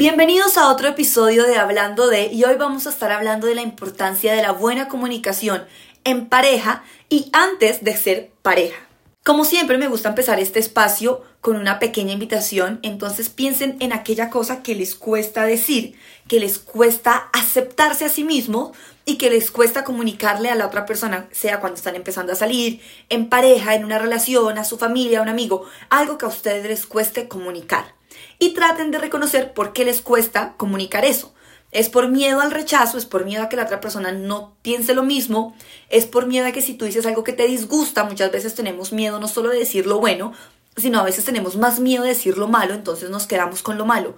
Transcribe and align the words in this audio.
Bienvenidos 0.00 0.56
a 0.56 0.70
otro 0.70 0.88
episodio 0.88 1.44
de 1.44 1.58
Hablando 1.58 2.08
de 2.08 2.28
y 2.32 2.42
hoy 2.44 2.54
vamos 2.54 2.86
a 2.86 2.88
estar 2.88 3.12
hablando 3.12 3.46
de 3.46 3.54
la 3.54 3.60
importancia 3.60 4.32
de 4.32 4.40
la 4.40 4.50
buena 4.50 4.88
comunicación 4.88 5.66
en 6.04 6.26
pareja 6.30 6.84
y 7.10 7.28
antes 7.34 7.84
de 7.84 7.94
ser 7.94 8.30
pareja. 8.40 8.78
Como 9.26 9.44
siempre 9.44 9.76
me 9.76 9.88
gusta 9.88 10.08
empezar 10.08 10.40
este 10.40 10.58
espacio 10.58 11.22
con 11.42 11.56
una 11.56 11.78
pequeña 11.78 12.14
invitación, 12.14 12.80
entonces 12.80 13.28
piensen 13.28 13.76
en 13.80 13.92
aquella 13.92 14.30
cosa 14.30 14.62
que 14.62 14.74
les 14.74 14.94
cuesta 14.94 15.44
decir, 15.44 15.98
que 16.26 16.40
les 16.40 16.58
cuesta 16.58 17.28
aceptarse 17.34 18.06
a 18.06 18.08
sí 18.08 18.24
mismos 18.24 18.70
y 19.04 19.18
que 19.18 19.28
les 19.28 19.50
cuesta 19.50 19.84
comunicarle 19.84 20.48
a 20.48 20.54
la 20.54 20.66
otra 20.66 20.86
persona, 20.86 21.28
sea 21.30 21.60
cuando 21.60 21.76
están 21.76 21.94
empezando 21.94 22.32
a 22.32 22.36
salir, 22.36 22.80
en 23.10 23.28
pareja, 23.28 23.74
en 23.74 23.84
una 23.84 23.98
relación, 23.98 24.56
a 24.56 24.64
su 24.64 24.78
familia, 24.78 25.18
a 25.18 25.22
un 25.22 25.28
amigo, 25.28 25.66
algo 25.90 26.16
que 26.16 26.24
a 26.24 26.28
ustedes 26.28 26.64
les 26.64 26.86
cueste 26.86 27.28
comunicar. 27.28 27.99
Y 28.40 28.54
traten 28.54 28.90
de 28.90 28.98
reconocer 28.98 29.52
por 29.52 29.72
qué 29.72 29.84
les 29.84 30.02
cuesta 30.02 30.54
comunicar 30.56 31.04
eso. 31.04 31.32
Es 31.72 31.88
por 31.88 32.08
miedo 32.08 32.40
al 32.40 32.50
rechazo, 32.50 32.98
es 32.98 33.06
por 33.06 33.24
miedo 33.24 33.44
a 33.44 33.48
que 33.48 33.54
la 33.54 33.62
otra 33.62 33.80
persona 33.80 34.10
no 34.10 34.56
piense 34.62 34.92
lo 34.92 35.04
mismo, 35.04 35.54
es 35.88 36.06
por 36.06 36.26
miedo 36.26 36.46
a 36.46 36.52
que 36.52 36.62
si 36.62 36.74
tú 36.74 36.84
dices 36.84 37.06
algo 37.06 37.22
que 37.22 37.32
te 37.32 37.46
disgusta, 37.46 38.02
muchas 38.02 38.32
veces 38.32 38.56
tenemos 38.56 38.92
miedo 38.92 39.20
no 39.20 39.28
solo 39.28 39.50
de 39.50 39.60
decir 39.60 39.86
lo 39.86 40.00
bueno, 40.00 40.32
sino 40.76 40.98
a 40.98 41.04
veces 41.04 41.24
tenemos 41.24 41.56
más 41.56 41.78
miedo 41.78 42.02
de 42.02 42.08
decir 42.08 42.38
lo 42.38 42.48
malo, 42.48 42.74
entonces 42.74 43.10
nos 43.10 43.28
quedamos 43.28 43.62
con 43.62 43.78
lo 43.78 43.86
malo. 43.86 44.16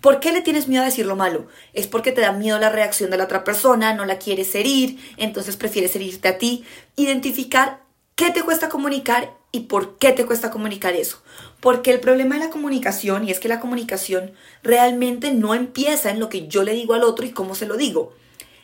¿Por 0.00 0.20
qué 0.20 0.32
le 0.32 0.40
tienes 0.40 0.68
miedo 0.68 0.82
a 0.82 0.86
decir 0.86 1.04
lo 1.04 1.16
malo? 1.16 1.46
Es 1.72 1.86
porque 1.86 2.12
te 2.12 2.20
da 2.20 2.32
miedo 2.32 2.58
la 2.58 2.70
reacción 2.70 3.10
de 3.10 3.16
la 3.16 3.24
otra 3.24 3.42
persona, 3.42 3.94
no 3.94 4.04
la 4.04 4.18
quieres 4.18 4.54
herir, 4.54 4.98
entonces 5.16 5.56
prefieres 5.56 5.96
herirte 5.96 6.28
a 6.28 6.38
ti. 6.38 6.64
Identificar 6.96 7.82
qué 8.14 8.30
te 8.30 8.42
cuesta 8.42 8.68
comunicar 8.68 9.34
y 9.54 9.60
por 9.60 9.98
qué 9.98 10.10
te 10.10 10.26
cuesta 10.26 10.50
comunicar 10.50 10.94
eso. 10.94 11.22
Porque 11.60 11.92
el 11.92 12.00
problema 12.00 12.34
de 12.34 12.44
la 12.44 12.50
comunicación, 12.50 13.26
y 13.26 13.30
es 13.30 13.38
que 13.38 13.48
la 13.48 13.60
comunicación 13.60 14.32
realmente 14.64 15.32
no 15.32 15.54
empieza 15.54 16.10
en 16.10 16.18
lo 16.18 16.28
que 16.28 16.48
yo 16.48 16.64
le 16.64 16.72
digo 16.72 16.94
al 16.94 17.04
otro 17.04 17.24
y 17.24 17.30
cómo 17.30 17.54
se 17.54 17.66
lo 17.66 17.76
digo. 17.76 18.12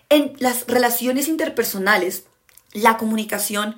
En 0.09 0.33
las 0.41 0.67
relaciones 0.67 1.29
interpersonales, 1.29 2.25
la 2.73 2.97
comunicación 2.97 3.77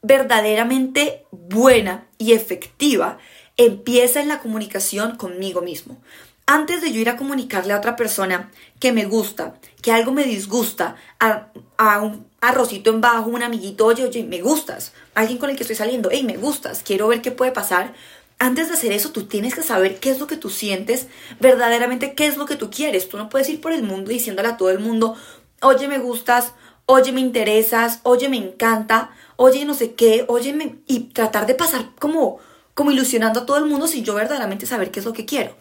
verdaderamente 0.00 1.26
buena 1.30 2.06
y 2.16 2.32
efectiva 2.32 3.18
empieza 3.58 4.22
en 4.22 4.28
la 4.28 4.40
comunicación 4.40 5.16
conmigo 5.16 5.60
mismo. 5.60 5.98
Antes 6.46 6.82
de 6.82 6.92
yo 6.92 7.00
ir 7.00 7.08
a 7.08 7.16
comunicarle 7.16 7.72
a 7.72 7.78
otra 7.78 7.96
persona 7.96 8.50
que 8.78 8.92
me 8.92 9.06
gusta, 9.06 9.54
que 9.80 9.92
algo 9.92 10.12
me 10.12 10.24
disgusta, 10.24 10.96
a, 11.18 11.50
un 12.02 12.26
arrocito 12.40 12.90
en 12.90 13.00
bajo, 13.00 13.30
un 13.30 13.42
amiguito, 13.42 13.86
oye, 13.86 14.04
oye, 14.04 14.24
me 14.24 14.42
gustas, 14.42 14.92
alguien 15.14 15.38
con 15.38 15.48
el 15.48 15.56
que 15.56 15.62
estoy 15.62 15.76
saliendo, 15.76 16.10
hey, 16.12 16.22
me 16.22 16.36
gustas, 16.36 16.82
quiero 16.84 17.08
ver 17.08 17.22
qué 17.22 17.30
puede 17.30 17.52
pasar, 17.52 17.94
antes 18.38 18.68
de 18.68 18.74
hacer 18.74 18.92
eso, 18.92 19.10
tú 19.10 19.24
tienes 19.24 19.54
que 19.54 19.62
saber 19.62 20.00
qué 20.00 20.10
es 20.10 20.18
lo 20.18 20.26
que 20.26 20.36
tú 20.36 20.50
sientes, 20.50 21.06
verdaderamente 21.40 22.14
qué 22.14 22.26
es 22.26 22.36
lo 22.36 22.46
que 22.46 22.56
tú 22.56 22.68
quieres. 22.70 23.08
Tú 23.08 23.16
no 23.16 23.28
puedes 23.28 23.48
ir 23.48 23.60
por 23.60 23.72
el 23.72 23.82
mundo 23.82 24.10
diciéndole 24.10 24.48
a 24.48 24.56
todo 24.56 24.70
el 24.70 24.80
mundo, 24.80 25.16
oye, 25.62 25.88
me 25.88 25.98
gustas, 25.98 26.52
oye, 26.86 27.12
me 27.12 27.20
interesas, 27.20 28.00
oye, 28.02 28.28
me 28.28 28.36
encanta, 28.36 29.12
oye, 29.36 29.64
no 29.64 29.72
sé 29.72 29.94
qué, 29.94 30.24
oye, 30.28 30.54
y 30.86 31.00
tratar 31.14 31.46
de 31.46 31.54
pasar 31.54 31.90
como, 31.98 32.38
como 32.74 32.90
ilusionando 32.90 33.40
a 33.40 33.46
todo 33.46 33.56
el 33.58 33.66
mundo 33.66 33.86
sin 33.86 34.04
yo 34.04 34.14
verdaderamente 34.14 34.66
saber 34.66 34.90
qué 34.90 35.00
es 35.00 35.06
lo 35.06 35.12
que 35.12 35.24
quiero. 35.24 35.56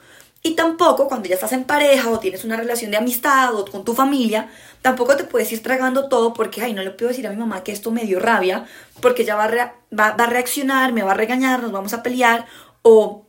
Y 0.45 0.55
tampoco 0.55 1.07
cuando 1.07 1.29
ya 1.29 1.35
estás 1.35 1.53
en 1.53 1.63
pareja 1.63 2.09
o 2.09 2.19
tienes 2.19 2.43
una 2.43 2.57
relación 2.57 2.91
de 2.91 2.97
amistad 2.97 3.55
o 3.55 3.63
con 3.63 3.85
tu 3.85 3.93
familia, 3.93 4.49
tampoco 4.81 5.15
te 5.15 5.23
puedes 5.23 5.49
ir 5.53 5.63
tragando 5.63 6.09
todo 6.09 6.33
porque, 6.33 6.61
ay, 6.61 6.73
no 6.73 6.83
le 6.83 6.91
puedo 6.91 7.07
decir 7.07 7.25
a 7.25 7.29
mi 7.29 7.37
mamá 7.37 7.63
que 7.63 7.71
esto 7.71 7.91
me 7.91 8.03
dio 8.03 8.19
rabia, 8.19 8.65
porque 8.99 9.21
ella 9.21 9.35
va 9.35 9.45
a, 9.45 9.73
va 9.97 10.07
a 10.21 10.27
reaccionar, 10.27 10.91
me 10.91 11.01
va 11.01 11.11
a 11.11 11.15
regañar, 11.15 11.63
nos 11.63 11.71
vamos 11.71 11.93
a 11.93 12.03
pelear, 12.03 12.45
o 12.81 13.25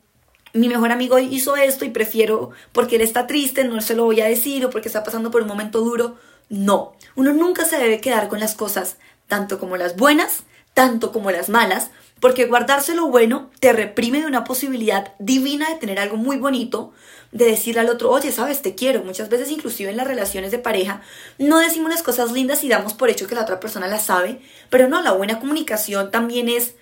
mi 0.54 0.68
mejor 0.68 0.90
amigo 0.90 1.20
hizo 1.20 1.54
esto 1.54 1.84
y 1.84 1.90
prefiero, 1.90 2.50
porque 2.72 2.96
él 2.96 3.02
está 3.02 3.28
triste, 3.28 3.62
no 3.62 3.80
se 3.80 3.94
lo 3.94 4.04
voy 4.04 4.20
a 4.20 4.26
decir, 4.26 4.66
o 4.66 4.70
porque 4.70 4.88
está 4.88 5.04
pasando 5.04 5.30
por 5.30 5.42
un 5.42 5.48
momento 5.48 5.82
duro. 5.82 6.16
No, 6.48 6.94
uno 7.14 7.32
nunca 7.32 7.64
se 7.64 7.78
debe 7.78 8.00
quedar 8.00 8.28
con 8.28 8.40
las 8.40 8.56
cosas, 8.56 8.96
tanto 9.28 9.60
como 9.60 9.76
las 9.76 9.96
buenas, 9.96 10.42
tanto 10.74 11.12
como 11.12 11.30
las 11.30 11.48
malas, 11.48 11.90
porque 12.24 12.46
guardarse 12.46 12.94
lo 12.94 13.08
bueno 13.08 13.50
te 13.60 13.74
reprime 13.74 14.18
de 14.22 14.26
una 14.26 14.44
posibilidad 14.44 15.12
divina 15.18 15.68
de 15.68 15.74
tener 15.74 15.98
algo 15.98 16.16
muy 16.16 16.38
bonito, 16.38 16.94
de 17.32 17.44
decirle 17.44 17.82
al 17.82 17.90
otro, 17.90 18.10
oye, 18.10 18.32
sabes, 18.32 18.62
te 18.62 18.74
quiero. 18.74 19.04
Muchas 19.04 19.28
veces, 19.28 19.50
inclusive 19.50 19.90
en 19.90 19.98
las 19.98 20.06
relaciones 20.06 20.50
de 20.50 20.58
pareja, 20.58 21.02
no 21.36 21.58
decimos 21.58 21.90
las 21.90 22.02
cosas 22.02 22.32
lindas 22.32 22.64
y 22.64 22.70
damos 22.70 22.94
por 22.94 23.10
hecho 23.10 23.26
que 23.26 23.34
la 23.34 23.42
otra 23.42 23.60
persona 23.60 23.88
las 23.88 24.06
sabe, 24.06 24.40
pero 24.70 24.88
no, 24.88 25.02
la 25.02 25.12
buena 25.12 25.38
comunicación 25.38 26.10
también 26.10 26.48
es, 26.48 26.76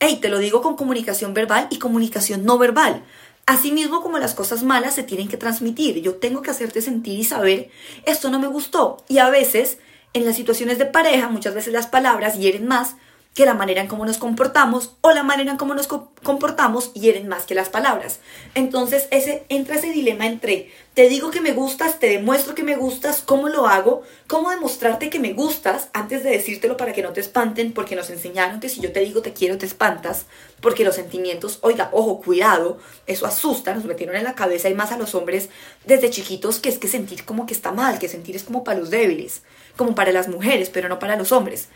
hey, 0.00 0.20
te 0.22 0.30
lo 0.30 0.38
digo 0.38 0.62
con 0.62 0.74
comunicación 0.74 1.34
verbal 1.34 1.66
y 1.68 1.78
comunicación 1.78 2.46
no 2.46 2.56
verbal. 2.56 3.04
Asimismo 3.44 4.00
como 4.00 4.18
las 4.18 4.32
cosas 4.32 4.62
malas 4.62 4.94
se 4.94 5.02
tienen 5.02 5.28
que 5.28 5.36
transmitir, 5.36 6.00
yo 6.00 6.14
tengo 6.14 6.40
que 6.40 6.50
hacerte 6.50 6.80
sentir 6.80 7.18
y 7.18 7.24
saber, 7.24 7.68
esto 8.06 8.30
no 8.30 8.38
me 8.38 8.46
gustó. 8.46 9.04
Y 9.06 9.18
a 9.18 9.28
veces, 9.28 9.80
en 10.14 10.24
las 10.24 10.36
situaciones 10.36 10.78
de 10.78 10.86
pareja, 10.86 11.28
muchas 11.28 11.54
veces 11.54 11.74
las 11.74 11.88
palabras 11.88 12.38
hieren 12.38 12.66
más 12.66 12.96
que 13.34 13.46
la 13.46 13.54
manera 13.54 13.80
en 13.80 13.86
cómo 13.86 14.04
nos 14.04 14.18
comportamos 14.18 14.96
o 15.00 15.12
la 15.12 15.22
manera 15.22 15.52
en 15.52 15.58
cómo 15.58 15.74
nos 15.74 15.86
comportamos 15.86 16.92
hieren 16.94 17.28
más 17.28 17.44
que 17.44 17.54
las 17.54 17.68
palabras. 17.68 18.18
Entonces 18.54 19.06
ese, 19.12 19.44
entra 19.48 19.76
ese 19.76 19.92
dilema 19.92 20.26
entre 20.26 20.72
te 20.98 21.08
digo 21.08 21.30
que 21.30 21.40
me 21.40 21.52
gustas, 21.52 22.00
te 22.00 22.08
demuestro 22.08 22.56
que 22.56 22.64
me 22.64 22.74
gustas, 22.74 23.22
¿cómo 23.24 23.48
lo 23.48 23.68
hago? 23.68 24.02
¿Cómo 24.26 24.50
demostrarte 24.50 25.10
que 25.10 25.20
me 25.20 25.32
gustas 25.32 25.90
antes 25.92 26.24
de 26.24 26.30
decírtelo 26.30 26.76
para 26.76 26.92
que 26.92 27.04
no 27.04 27.12
te 27.12 27.20
espanten? 27.20 27.72
Porque 27.72 27.94
nos 27.94 28.10
enseñaron 28.10 28.58
que 28.58 28.68
si 28.68 28.80
yo 28.80 28.90
te 28.90 28.98
digo 28.98 29.22
te 29.22 29.32
quiero, 29.32 29.56
te 29.58 29.66
espantas, 29.66 30.26
porque 30.60 30.82
los 30.82 30.96
sentimientos, 30.96 31.60
oiga, 31.62 31.90
ojo, 31.92 32.20
cuidado, 32.20 32.78
eso 33.06 33.26
asusta, 33.26 33.72
nos 33.72 33.84
metieron 33.84 34.16
en 34.16 34.24
la 34.24 34.34
cabeza 34.34 34.68
y 34.68 34.74
más 34.74 34.90
a 34.90 34.98
los 34.98 35.14
hombres 35.14 35.50
desde 35.84 36.10
chiquitos 36.10 36.58
que 36.58 36.68
es 36.68 36.78
que 36.78 36.88
sentir 36.88 37.24
como 37.24 37.46
que 37.46 37.54
está 37.54 37.70
mal, 37.70 38.00
que 38.00 38.08
sentir 38.08 38.34
es 38.34 38.42
como 38.42 38.64
para 38.64 38.80
los 38.80 38.90
débiles, 38.90 39.42
como 39.76 39.94
para 39.94 40.10
las 40.10 40.26
mujeres, 40.26 40.68
pero 40.68 40.88
no 40.88 40.98
para 40.98 41.14
los 41.14 41.30
hombres. 41.30 41.68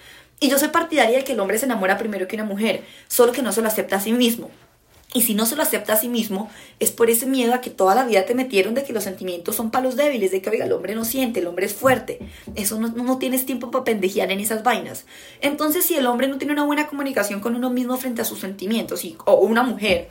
Y 0.43 0.51
yo 0.51 0.59
soy 0.59 0.69
partidaria 0.69 1.19
de 1.19 1.25
que 1.25 1.35
el 1.35 1.41
hombre 1.41 1.57
se 1.57 1.67
enamora 1.67 1.99
primero 1.99 2.27
que 2.27 2.35
una 2.35 2.45
mujer, 2.45 2.83
solo 3.07 3.31
que 3.31 3.43
no 3.43 3.53
se 3.53 3.63
lo 3.63 3.69
acepta 3.69 3.95
a 3.95 4.01
sí 4.01 4.13
mismo. 4.13 4.51
Y 5.15 5.23
si 5.23 5.35
no 5.35 5.47
se 5.47 5.55
lo 5.55 5.63
acepta 5.63 5.93
a 5.93 5.97
sí 5.97 6.09
mismo, 6.09 6.51
es 6.81 6.91
por 6.91 7.11
ese 7.11 7.27
miedo 7.27 7.55
a 7.55 7.61
que 7.61 7.71
toda 7.71 7.95
la 7.95 8.03
vida 8.03 8.27
te 8.27 8.35
metieron 8.35 8.75
de 8.75 8.83
que 8.83 8.93
los 8.93 9.05
sentimientos 9.05 9.55
son 9.55 9.71
para 9.71 9.85
los 9.85 9.95
débiles, 9.95 10.33
de 10.33 10.43
que 10.43 10.51
oiga, 10.51 10.65
el 10.65 10.73
hombre 10.73 10.97
no 10.97 11.05
siente, 11.05 11.39
el 11.39 11.47
hombre 11.47 11.67
es 11.67 11.75
fuerte. 11.75 12.19
Eso 12.57 12.81
no, 12.81 12.89
no 12.89 13.19
tienes 13.19 13.47
tiempo 13.47 13.71
para 13.71 13.85
pendejear 13.85 14.33
en 14.33 14.41
esas 14.41 14.65
vainas. 14.65 15.07
Entonces, 15.41 15.85
si 15.85 15.95
el 15.95 16.07
hombre 16.07 16.27
no 16.27 16.39
tiene 16.39 16.55
una 16.55 16.65
buena 16.65 16.89
comunicación 16.89 17.39
con 17.39 17.55
uno 17.55 17.71
mismo 17.71 17.97
frente 17.97 18.23
a 18.23 18.25
sus 18.25 18.41
sentimientos, 18.41 19.05
y, 19.05 19.17
o 19.25 19.35
una 19.35 19.63
mujer, 19.63 20.09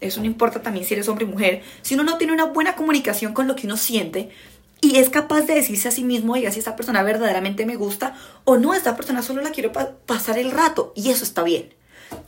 eso 0.00 0.20
no 0.20 0.26
importa 0.26 0.62
también 0.62 0.86
si 0.86 0.94
eres 0.94 1.08
hombre 1.08 1.26
o 1.26 1.28
mujer, 1.28 1.62
si 1.82 1.92
uno 1.92 2.04
no 2.04 2.16
tiene 2.16 2.32
una 2.32 2.44
buena 2.44 2.74
comunicación 2.74 3.34
con 3.34 3.48
lo 3.48 3.54
que 3.54 3.66
uno 3.66 3.76
siente, 3.76 4.30
y 4.84 4.98
es 4.98 5.08
capaz 5.08 5.42
de 5.42 5.54
decirse 5.54 5.88
a 5.88 5.92
sí 5.92 6.04
mismo, 6.04 6.34
oiga, 6.34 6.50
si 6.50 6.58
esta 6.58 6.76
persona 6.76 7.02
verdaderamente 7.02 7.64
me 7.64 7.76
gusta 7.76 8.14
o 8.44 8.58
no, 8.58 8.74
esta 8.74 8.96
persona 8.96 9.22
solo 9.22 9.40
la 9.40 9.50
quiero 9.50 9.72
pasar 10.04 10.38
el 10.38 10.50
rato 10.50 10.92
y 10.94 11.08
eso 11.08 11.24
está 11.24 11.42
bien. 11.42 11.72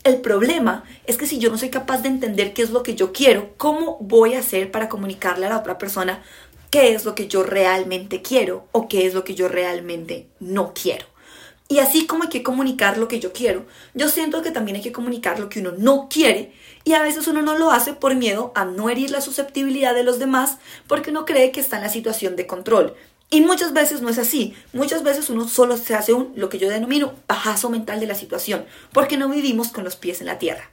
El 0.04 0.22
problema 0.22 0.82
es 1.04 1.18
que 1.18 1.26
si 1.26 1.38
yo 1.38 1.50
no 1.50 1.58
soy 1.58 1.68
capaz 1.68 1.98
de 1.98 2.08
entender 2.08 2.54
qué 2.54 2.62
es 2.62 2.70
lo 2.70 2.82
que 2.82 2.94
yo 2.94 3.12
quiero, 3.12 3.50
¿cómo 3.58 3.98
voy 4.00 4.32
a 4.32 4.38
hacer 4.38 4.70
para 4.70 4.88
comunicarle 4.88 5.44
a 5.44 5.50
la 5.50 5.58
otra 5.58 5.76
persona 5.76 6.22
qué 6.70 6.94
es 6.94 7.04
lo 7.04 7.14
que 7.14 7.28
yo 7.28 7.42
realmente 7.42 8.22
quiero 8.22 8.66
o 8.72 8.88
qué 8.88 9.06
es 9.06 9.12
lo 9.12 9.22
que 9.22 9.34
yo 9.34 9.48
realmente 9.48 10.28
no 10.40 10.72
quiero? 10.72 11.04
Y 11.68 11.78
así 11.80 12.06
como 12.06 12.24
hay 12.24 12.28
que 12.28 12.44
comunicar 12.44 12.96
lo 12.96 13.08
que 13.08 13.18
yo 13.18 13.32
quiero, 13.32 13.66
yo 13.94 14.08
siento 14.08 14.42
que 14.42 14.52
también 14.52 14.76
hay 14.76 14.82
que 14.82 14.92
comunicar 14.92 15.40
lo 15.40 15.48
que 15.48 15.60
uno 15.60 15.72
no 15.76 16.08
quiere 16.08 16.52
y 16.84 16.92
a 16.92 17.02
veces 17.02 17.26
uno 17.26 17.42
no 17.42 17.58
lo 17.58 17.72
hace 17.72 17.92
por 17.92 18.14
miedo 18.14 18.52
a 18.54 18.64
no 18.64 18.88
herir 18.88 19.10
la 19.10 19.20
susceptibilidad 19.20 19.94
de 19.94 20.04
los 20.04 20.20
demás 20.20 20.58
porque 20.86 21.10
uno 21.10 21.24
cree 21.24 21.50
que 21.50 21.60
está 21.60 21.76
en 21.76 21.82
la 21.82 21.88
situación 21.88 22.36
de 22.36 22.46
control. 22.46 22.94
Y 23.28 23.40
muchas 23.40 23.72
veces 23.72 24.02
no 24.02 24.08
es 24.08 24.18
así. 24.18 24.54
Muchas 24.72 25.02
veces 25.02 25.28
uno 25.30 25.48
solo 25.48 25.76
se 25.76 25.96
hace 25.96 26.12
un, 26.12 26.32
lo 26.36 26.48
que 26.48 26.58
yo 26.58 26.70
denomino, 26.70 27.14
bajazo 27.26 27.70
mental 27.70 27.98
de 27.98 28.06
la 28.06 28.14
situación, 28.14 28.64
porque 28.92 29.16
no 29.16 29.28
vivimos 29.28 29.68
con 29.68 29.82
los 29.82 29.96
pies 29.96 30.20
en 30.20 30.28
la 30.28 30.38
tierra. 30.38 30.70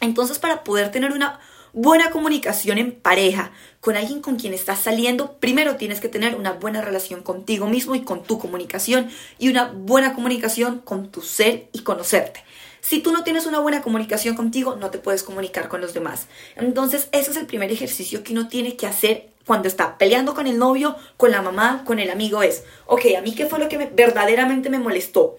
Entonces, 0.00 0.38
para 0.38 0.64
poder 0.64 0.90
tener 0.90 1.12
una 1.12 1.40
buena 1.72 2.10
comunicación 2.10 2.78
en 2.78 2.92
pareja, 2.92 3.52
con 3.80 3.96
alguien 3.96 4.20
con 4.20 4.36
quien 4.36 4.54
estás 4.54 4.80
saliendo, 4.80 5.38
primero 5.38 5.76
tienes 5.76 6.00
que 6.00 6.08
tener 6.08 6.34
una 6.34 6.52
buena 6.52 6.82
relación 6.82 7.22
contigo 7.22 7.66
mismo 7.66 7.94
y 7.94 8.02
con 8.02 8.22
tu 8.22 8.38
comunicación 8.38 9.10
y 9.38 9.48
una 9.48 9.66
buena 9.66 10.14
comunicación 10.14 10.80
con 10.80 11.10
tu 11.10 11.22
ser 11.22 11.68
y 11.72 11.80
conocerte. 11.80 12.44
Si 12.80 13.00
tú 13.00 13.12
no 13.12 13.24
tienes 13.24 13.46
una 13.46 13.60
buena 13.60 13.82
comunicación 13.82 14.36
contigo, 14.36 14.76
no 14.76 14.90
te 14.90 14.98
puedes 14.98 15.22
comunicar 15.22 15.68
con 15.68 15.80
los 15.80 15.92
demás. 15.92 16.28
Entonces, 16.56 17.08
ese 17.12 17.30
es 17.30 17.36
el 17.36 17.46
primer 17.46 17.70
ejercicio 17.70 18.22
que 18.22 18.32
uno 18.32 18.48
tiene 18.48 18.76
que 18.76 18.86
hacer 18.86 19.28
cuando 19.46 19.68
está 19.68 19.98
peleando 19.98 20.34
con 20.34 20.46
el 20.46 20.58
novio, 20.58 20.96
con 21.16 21.30
la 21.30 21.42
mamá, 21.42 21.82
con 21.84 21.98
el 21.98 22.10
amigo 22.10 22.42
es, 22.42 22.64
ok, 22.86 23.02
a 23.18 23.20
mí 23.20 23.34
qué 23.34 23.46
fue 23.46 23.58
lo 23.58 23.68
que 23.68 23.78
verdaderamente 23.78 24.70
me 24.70 24.78
molestó. 24.78 25.38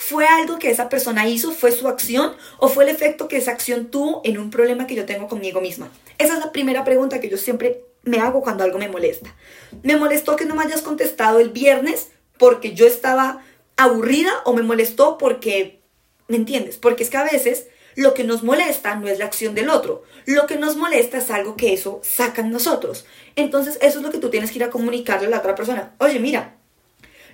¿Fue 0.00 0.26
algo 0.26 0.60
que 0.60 0.70
esa 0.70 0.88
persona 0.88 1.26
hizo? 1.26 1.50
¿Fue 1.50 1.72
su 1.72 1.88
acción? 1.88 2.36
¿O 2.58 2.68
fue 2.68 2.84
el 2.84 2.90
efecto 2.90 3.26
que 3.26 3.36
esa 3.36 3.50
acción 3.50 3.86
tuvo 3.86 4.22
en 4.24 4.38
un 4.38 4.48
problema 4.48 4.86
que 4.86 4.94
yo 4.94 5.04
tengo 5.04 5.26
conmigo 5.26 5.60
misma? 5.60 5.90
Esa 6.18 6.34
es 6.34 6.38
la 6.38 6.52
primera 6.52 6.84
pregunta 6.84 7.20
que 7.20 7.28
yo 7.28 7.36
siempre 7.36 7.82
me 8.04 8.20
hago 8.20 8.40
cuando 8.40 8.62
algo 8.62 8.78
me 8.78 8.88
molesta. 8.88 9.34
¿Me 9.82 9.96
molestó 9.96 10.36
que 10.36 10.44
no 10.44 10.54
me 10.54 10.62
hayas 10.62 10.82
contestado 10.82 11.40
el 11.40 11.50
viernes 11.50 12.10
porque 12.38 12.74
yo 12.74 12.86
estaba 12.86 13.42
aburrida 13.76 14.30
o 14.44 14.54
me 14.54 14.62
molestó 14.62 15.18
porque, 15.18 15.80
¿me 16.28 16.36
entiendes? 16.36 16.78
Porque 16.78 17.02
es 17.02 17.10
que 17.10 17.16
a 17.16 17.24
veces 17.24 17.66
lo 17.96 18.14
que 18.14 18.22
nos 18.22 18.44
molesta 18.44 18.94
no 18.94 19.08
es 19.08 19.18
la 19.18 19.24
acción 19.24 19.56
del 19.56 19.68
otro. 19.68 20.04
Lo 20.26 20.46
que 20.46 20.58
nos 20.58 20.76
molesta 20.76 21.18
es 21.18 21.28
algo 21.32 21.56
que 21.56 21.72
eso 21.72 22.00
saca 22.04 22.42
en 22.42 22.52
nosotros. 22.52 23.04
Entonces, 23.34 23.78
eso 23.82 23.98
es 23.98 24.04
lo 24.04 24.12
que 24.12 24.18
tú 24.18 24.30
tienes 24.30 24.52
que 24.52 24.58
ir 24.58 24.64
a 24.64 24.70
comunicarle 24.70 25.26
a 25.26 25.30
la 25.30 25.38
otra 25.38 25.56
persona. 25.56 25.96
Oye, 25.98 26.20
mira, 26.20 26.54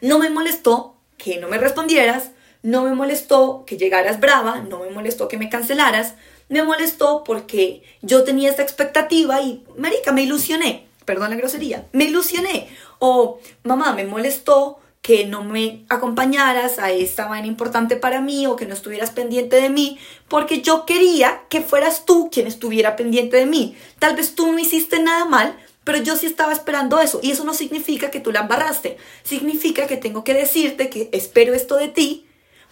no 0.01 0.19
me 0.19 0.31
molestó 0.31 0.97
que 1.19 1.37
no 1.37 1.49
me 1.49 1.59
respondieras, 1.59 2.31
no 2.65 2.83
me 2.83 2.95
molestó 2.95 3.65
que 3.67 3.77
llegaras 3.77 4.21
brava, 4.21 4.63
no 4.63 4.79
me 4.81 4.91
molestó 4.91 5.29
que 5.29 5.37
me 5.37 5.51
cancelaras, 5.51 6.15
me 6.49 6.63
molestó 6.63 7.23
porque 7.23 7.83
yo 8.01 8.25
tenía 8.25 8.49
esta 8.49 8.63
expectativa 8.63 9.43
y, 9.43 9.63
marica, 9.77 10.13
me 10.13 10.23
ilusioné. 10.23 10.87
Perdón 11.05 11.29
la 11.29 11.37
grosería, 11.37 11.87
me 11.93 12.05
ilusioné. 12.05 12.69
O, 12.99 13.39
mamá, 13.65 13.93
me 13.93 14.07
molestó 14.07 14.79
que 15.03 15.27
no 15.27 15.45
me 15.45 15.85
acompañaras 15.91 16.79
a 16.79 16.91
esta 16.91 17.27
vaina 17.27 17.47
importante 17.47 17.97
para 17.97 18.23
mí 18.23 18.47
o 18.47 18.57
que 18.57 18.65
no 18.65 18.73
estuvieras 18.73 19.11
pendiente 19.11 19.61
de 19.61 19.69
mí, 19.69 19.99
porque 20.29 20.63
yo 20.63 20.87
quería 20.87 21.43
que 21.51 21.61
fueras 21.61 22.07
tú 22.07 22.31
quien 22.33 22.47
estuviera 22.47 22.97
pendiente 22.97 23.37
de 23.37 23.45
mí. 23.45 23.77
Tal 23.99 24.17
vez 24.17 24.35
tú 24.35 24.51
no 24.51 24.59
hiciste 24.59 25.01
nada 25.01 25.27
mal, 25.27 25.55
pero 25.85 25.99
yo 25.99 26.17
sí 26.17 26.25
estaba 26.25 26.55
esperando 26.55 26.99
eso. 26.99 27.21
Y 27.23 27.33
eso 27.33 27.45
no 27.45 27.53
significa 27.53 28.11
que 28.11 28.21
tú 28.21 28.33
la 28.33 28.41
embarraste. 28.41 28.97
Significa 29.23 29.87
que 29.87 29.99
tengo 29.99 30.25
que 30.25 30.33
decirte 30.33 30.89
que 30.89 31.11
espero 31.13 31.53
esto 31.53 31.77
de 31.77 31.89
ti, 31.89 32.25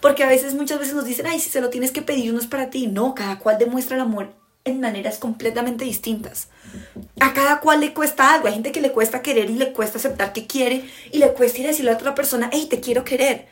porque 0.02 0.24
a 0.24 0.28
veces, 0.28 0.54
muchas 0.54 0.80
veces 0.80 0.94
nos 0.94 1.04
dicen, 1.04 1.26
ay, 1.28 1.38
si 1.38 1.48
se 1.48 1.60
lo 1.60 1.70
tienes 1.70 1.92
que 1.92 2.02
pedir, 2.02 2.34
no 2.34 2.40
es 2.40 2.48
para 2.48 2.70
ti. 2.70 2.88
No, 2.88 3.14
cada 3.14 3.38
cual 3.38 3.56
demuestra 3.56 3.94
el 3.94 4.02
amor 4.02 4.34
en 4.64 4.80
maneras 4.80 5.18
completamente 5.18 5.84
distintas. 5.84 6.48
A 7.20 7.32
cada 7.32 7.60
cual 7.60 7.78
le 7.78 7.94
cuesta 7.94 8.34
algo. 8.34 8.48
Hay 8.48 8.54
gente 8.54 8.72
que 8.72 8.80
le 8.80 8.90
cuesta 8.90 9.22
querer 9.22 9.48
y 9.48 9.54
le 9.54 9.72
cuesta 9.72 9.98
aceptar 9.98 10.32
que 10.32 10.48
quiere 10.48 10.90
y 11.12 11.18
le 11.18 11.32
cuesta 11.32 11.60
ir 11.60 11.66
a 11.66 11.68
decirle 11.68 11.92
a 11.92 11.94
otra 11.94 12.16
persona, 12.16 12.50
hey, 12.52 12.66
te 12.68 12.80
quiero 12.80 13.04
querer. 13.04 13.46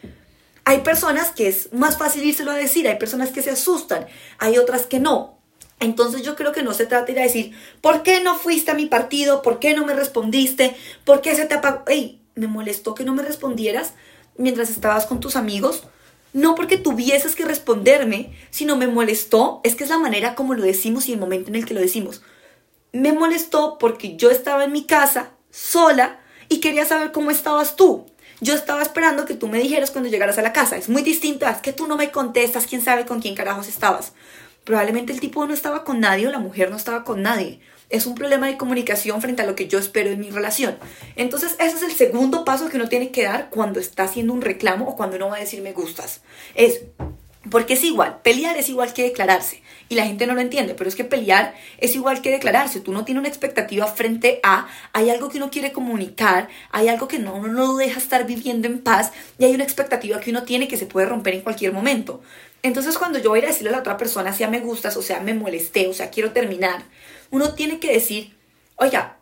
Hay 0.64 0.78
personas 0.78 1.30
que 1.30 1.46
es 1.46 1.72
más 1.72 1.96
fácil 1.96 2.24
írselo 2.24 2.50
a 2.50 2.56
decir, 2.56 2.88
hay 2.88 2.98
personas 2.98 3.30
que 3.30 3.42
se 3.42 3.50
asustan, 3.50 4.06
hay 4.38 4.58
otras 4.58 4.86
que 4.86 4.98
no. 4.98 5.38
Entonces 5.78 6.22
yo 6.22 6.34
creo 6.34 6.50
que 6.50 6.64
no 6.64 6.74
se 6.74 6.84
trata 6.84 7.06
de 7.06 7.12
ir 7.12 7.18
a 7.20 7.22
decir, 7.22 7.56
¿por 7.80 8.02
qué 8.02 8.24
no 8.24 8.36
fuiste 8.36 8.72
a 8.72 8.74
mi 8.74 8.86
partido? 8.86 9.40
¿Por 9.42 9.60
qué 9.60 9.74
no 9.74 9.86
me 9.86 9.94
respondiste? 9.94 10.76
¿Por 11.04 11.20
qué 11.20 11.36
se 11.36 11.46
te 11.46 11.54
apagó? 11.54 11.84
Hey, 11.86 12.20
me 12.34 12.48
molestó 12.48 12.96
que 12.96 13.04
no 13.04 13.14
me 13.14 13.22
respondieras 13.22 13.92
mientras 14.36 14.68
estabas 14.68 15.06
con 15.06 15.20
tus 15.20 15.36
amigos 15.36 15.84
no 16.32 16.54
porque 16.54 16.76
tuvieses 16.76 17.34
que 17.34 17.44
responderme, 17.44 18.32
sino 18.50 18.76
me 18.76 18.86
molestó, 18.86 19.60
es 19.64 19.74
que 19.74 19.84
es 19.84 19.90
la 19.90 19.98
manera 19.98 20.34
como 20.34 20.54
lo 20.54 20.62
decimos 20.62 21.08
y 21.08 21.12
el 21.12 21.18
momento 21.18 21.48
en 21.48 21.56
el 21.56 21.66
que 21.66 21.74
lo 21.74 21.80
decimos. 21.80 22.22
Me 22.92 23.12
molestó 23.12 23.78
porque 23.78 24.16
yo 24.16 24.30
estaba 24.30 24.64
en 24.64 24.72
mi 24.72 24.84
casa 24.84 25.30
sola 25.50 26.20
y 26.48 26.60
quería 26.60 26.84
saber 26.84 27.12
cómo 27.12 27.30
estabas 27.30 27.76
tú. 27.76 28.06
Yo 28.40 28.54
estaba 28.54 28.82
esperando 28.82 29.26
que 29.26 29.34
tú 29.34 29.48
me 29.48 29.58
dijeras 29.58 29.90
cuando 29.90 30.08
llegaras 30.08 30.38
a 30.38 30.42
la 30.42 30.52
casa. 30.52 30.76
Es 30.76 30.88
muy 30.88 31.02
distinto, 31.02 31.46
es 31.46 31.58
que 31.58 31.72
tú 31.72 31.86
no 31.86 31.96
me 31.96 32.10
contestas, 32.10 32.66
quién 32.66 32.82
sabe 32.82 33.04
con 33.06 33.20
quién 33.20 33.34
carajos 33.34 33.68
estabas. 33.68 34.12
Probablemente 34.64 35.12
el 35.12 35.20
tipo 35.20 35.46
no 35.46 35.54
estaba 35.54 35.84
con 35.84 36.00
nadie 36.00 36.26
o 36.26 36.30
la 36.30 36.38
mujer 36.38 36.70
no 36.70 36.76
estaba 36.76 37.04
con 37.04 37.22
nadie 37.22 37.60
es 37.90 38.06
un 38.06 38.14
problema 38.14 38.46
de 38.46 38.56
comunicación 38.56 39.20
frente 39.20 39.42
a 39.42 39.46
lo 39.46 39.54
que 39.54 39.68
yo 39.68 39.78
espero 39.78 40.10
en 40.10 40.20
mi 40.20 40.30
relación. 40.30 40.78
Entonces, 41.16 41.56
ese 41.58 41.76
es 41.76 41.82
el 41.82 41.92
segundo 41.92 42.44
paso 42.44 42.68
que 42.68 42.76
uno 42.76 42.88
tiene 42.88 43.10
que 43.10 43.24
dar 43.24 43.50
cuando 43.50 43.80
está 43.80 44.04
haciendo 44.04 44.32
un 44.32 44.42
reclamo 44.42 44.88
o 44.88 44.96
cuando 44.96 45.16
uno 45.16 45.28
va 45.28 45.36
a 45.36 45.40
decir 45.40 45.60
me 45.60 45.72
gustas. 45.72 46.22
Es 46.54 46.82
porque 47.48 47.72
es 47.72 47.84
igual, 47.84 48.20
pelear 48.22 48.58
es 48.58 48.68
igual 48.68 48.92
que 48.92 49.02
declararse. 49.02 49.62
Y 49.88 49.94
la 49.94 50.04
gente 50.04 50.26
no 50.26 50.34
lo 50.34 50.40
entiende, 50.40 50.74
pero 50.74 50.88
es 50.88 50.94
que 50.94 51.04
pelear 51.04 51.54
es 51.78 51.94
igual 51.94 52.20
que 52.20 52.30
declararse. 52.30 52.80
Tú 52.80 52.92
no 52.92 53.04
tienes 53.04 53.20
una 53.20 53.28
expectativa 53.28 53.86
frente 53.86 54.40
a, 54.42 54.68
hay 54.92 55.08
algo 55.08 55.30
que 55.30 55.38
uno 55.38 55.50
quiere 55.50 55.72
comunicar, 55.72 56.48
hay 56.70 56.88
algo 56.88 57.08
que 57.08 57.18
no, 57.18 57.34
uno 57.34 57.48
no 57.48 57.76
deja 57.76 57.98
estar 57.98 58.26
viviendo 58.26 58.68
en 58.68 58.80
paz 58.80 59.12
y 59.38 59.46
hay 59.46 59.54
una 59.54 59.64
expectativa 59.64 60.20
que 60.20 60.30
uno 60.30 60.42
tiene 60.42 60.68
que 60.68 60.76
se 60.76 60.86
puede 60.86 61.06
romper 61.06 61.34
en 61.34 61.40
cualquier 61.40 61.72
momento. 61.72 62.20
Entonces 62.62 62.98
cuando 62.98 63.18
yo 63.18 63.30
voy 63.30 63.40
a 63.40 63.46
decirle 63.46 63.70
a 63.70 63.72
la 63.72 63.78
otra 63.78 63.96
persona, 63.96 64.34
sea 64.34 64.48
me 64.48 64.60
gustas, 64.60 64.96
o 64.98 65.02
sea 65.02 65.20
me 65.20 65.32
molesté, 65.32 65.88
o 65.88 65.94
sea 65.94 66.10
quiero 66.10 66.32
terminar, 66.32 66.82
uno 67.30 67.54
tiene 67.54 67.78
que 67.78 67.92
decir, 67.92 68.36
oiga, 68.76 69.18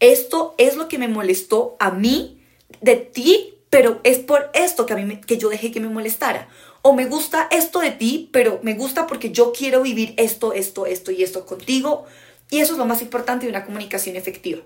esto 0.00 0.54
es 0.58 0.76
lo 0.76 0.88
que 0.88 0.98
me 0.98 1.08
molestó 1.08 1.76
a 1.78 1.90
mí 1.90 2.42
de 2.80 2.96
ti, 2.96 3.54
pero 3.70 4.00
es 4.04 4.18
por 4.18 4.50
esto 4.54 4.86
que, 4.86 4.92
a 4.92 4.96
mí 4.96 5.20
que 5.20 5.38
yo 5.38 5.48
dejé 5.48 5.72
que 5.72 5.80
me 5.80 5.88
molestara. 5.88 6.48
O 6.82 6.92
me 6.92 7.06
gusta 7.06 7.48
esto 7.50 7.80
de 7.80 7.90
ti, 7.90 8.28
pero 8.32 8.60
me 8.62 8.74
gusta 8.74 9.06
porque 9.06 9.32
yo 9.32 9.52
quiero 9.52 9.82
vivir 9.82 10.14
esto, 10.18 10.52
esto, 10.52 10.86
esto 10.86 11.10
y 11.10 11.22
esto 11.22 11.46
contigo. 11.46 12.06
Y 12.50 12.60
eso 12.60 12.74
es 12.74 12.78
lo 12.78 12.86
más 12.86 13.02
importante 13.02 13.46
de 13.46 13.50
una 13.50 13.64
comunicación 13.64 14.16
efectiva. 14.16 14.62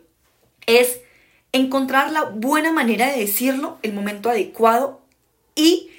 Es 0.67 1.01
encontrar 1.53 2.13
la 2.13 2.25
buena 2.25 2.73
manera 2.73 3.11
de 3.11 3.21
decirlo, 3.21 3.79
el 3.83 3.93
momento 3.93 4.29
adecuado 4.29 5.01
y 5.55 5.91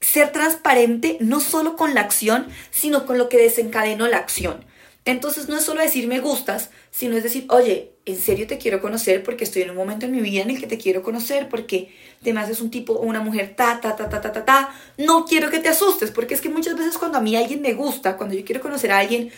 ser 0.00 0.32
transparente 0.32 1.16
no 1.20 1.40
solo 1.40 1.76
con 1.76 1.94
la 1.94 2.02
acción, 2.02 2.48
sino 2.70 3.06
con 3.06 3.18
lo 3.18 3.28
que 3.28 3.38
desencadenó 3.38 4.08
la 4.08 4.18
acción. 4.18 4.64
Entonces 5.04 5.48
no 5.48 5.56
es 5.56 5.64
solo 5.64 5.80
decir 5.80 6.06
me 6.06 6.20
gustas, 6.20 6.70
sino 6.90 7.16
es 7.16 7.24
decir, 7.24 7.46
oye, 7.48 7.92
en 8.04 8.18
serio 8.18 8.46
te 8.46 8.58
quiero 8.58 8.80
conocer 8.80 9.22
porque 9.24 9.44
estoy 9.44 9.62
en 9.62 9.70
un 9.70 9.76
momento 9.76 10.06
en 10.06 10.12
mi 10.12 10.20
vida 10.20 10.42
en 10.42 10.50
el 10.50 10.60
que 10.60 10.66
te 10.66 10.78
quiero 10.78 11.02
conocer, 11.02 11.48
porque 11.48 11.92
además 12.20 12.48
es 12.48 12.60
un 12.60 12.70
tipo 12.70 12.92
o 12.92 13.02
una 13.02 13.20
mujer 13.20 13.54
ta, 13.56 13.80
ta, 13.80 13.96
ta, 13.96 14.08
ta, 14.08 14.20
ta, 14.20 14.32
ta, 14.32 14.44
ta. 14.44 14.74
No 14.98 15.24
quiero 15.24 15.50
que 15.50 15.58
te 15.58 15.68
asustes, 15.68 16.10
porque 16.12 16.34
es 16.34 16.40
que 16.40 16.48
muchas 16.48 16.76
veces 16.76 16.98
cuando 16.98 17.18
a 17.18 17.20
mí 17.20 17.34
alguien 17.34 17.62
me 17.62 17.74
gusta, 17.74 18.16
cuando 18.16 18.36
yo 18.36 18.44
quiero 18.44 18.60
conocer 18.60 18.92
a 18.92 18.98
alguien, 18.98 19.32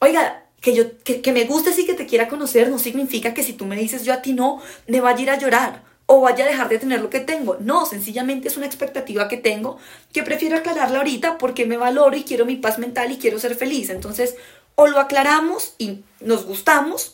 oiga, 0.00 0.44
que, 0.60 0.74
yo, 0.74 0.98
que, 1.04 1.20
que 1.20 1.32
me 1.32 1.44
gustes 1.44 1.78
y 1.78 1.84
que 1.84 1.92
te 1.92 2.06
quiera 2.06 2.28
conocer 2.28 2.70
no 2.70 2.78
significa 2.78 3.34
que 3.34 3.42
si 3.42 3.52
tú 3.52 3.66
me 3.66 3.76
dices 3.76 4.04
yo 4.04 4.14
a 4.14 4.22
ti 4.22 4.32
no, 4.32 4.62
me 4.86 5.02
vaya 5.02 5.18
a 5.18 5.22
ir 5.22 5.30
a 5.30 5.38
llorar 5.38 5.82
o 6.06 6.20
vaya 6.20 6.44
a 6.44 6.48
dejar 6.48 6.68
de 6.68 6.78
tener 6.78 7.00
lo 7.00 7.10
que 7.10 7.20
tengo. 7.20 7.56
No, 7.60 7.86
sencillamente 7.86 8.48
es 8.48 8.56
una 8.56 8.66
expectativa 8.66 9.28
que 9.28 9.36
tengo 9.36 9.78
que 10.12 10.22
prefiero 10.22 10.56
aclararla 10.56 10.98
ahorita 10.98 11.38
porque 11.38 11.66
me 11.66 11.76
valoro 11.76 12.16
y 12.16 12.24
quiero 12.24 12.46
mi 12.46 12.56
paz 12.56 12.78
mental 12.78 13.12
y 13.12 13.18
quiero 13.18 13.38
ser 13.38 13.54
feliz. 13.54 13.90
Entonces, 13.90 14.36
o 14.74 14.86
lo 14.86 15.00
aclaramos 15.00 15.74
y 15.78 16.04
nos 16.20 16.44
gustamos, 16.44 17.12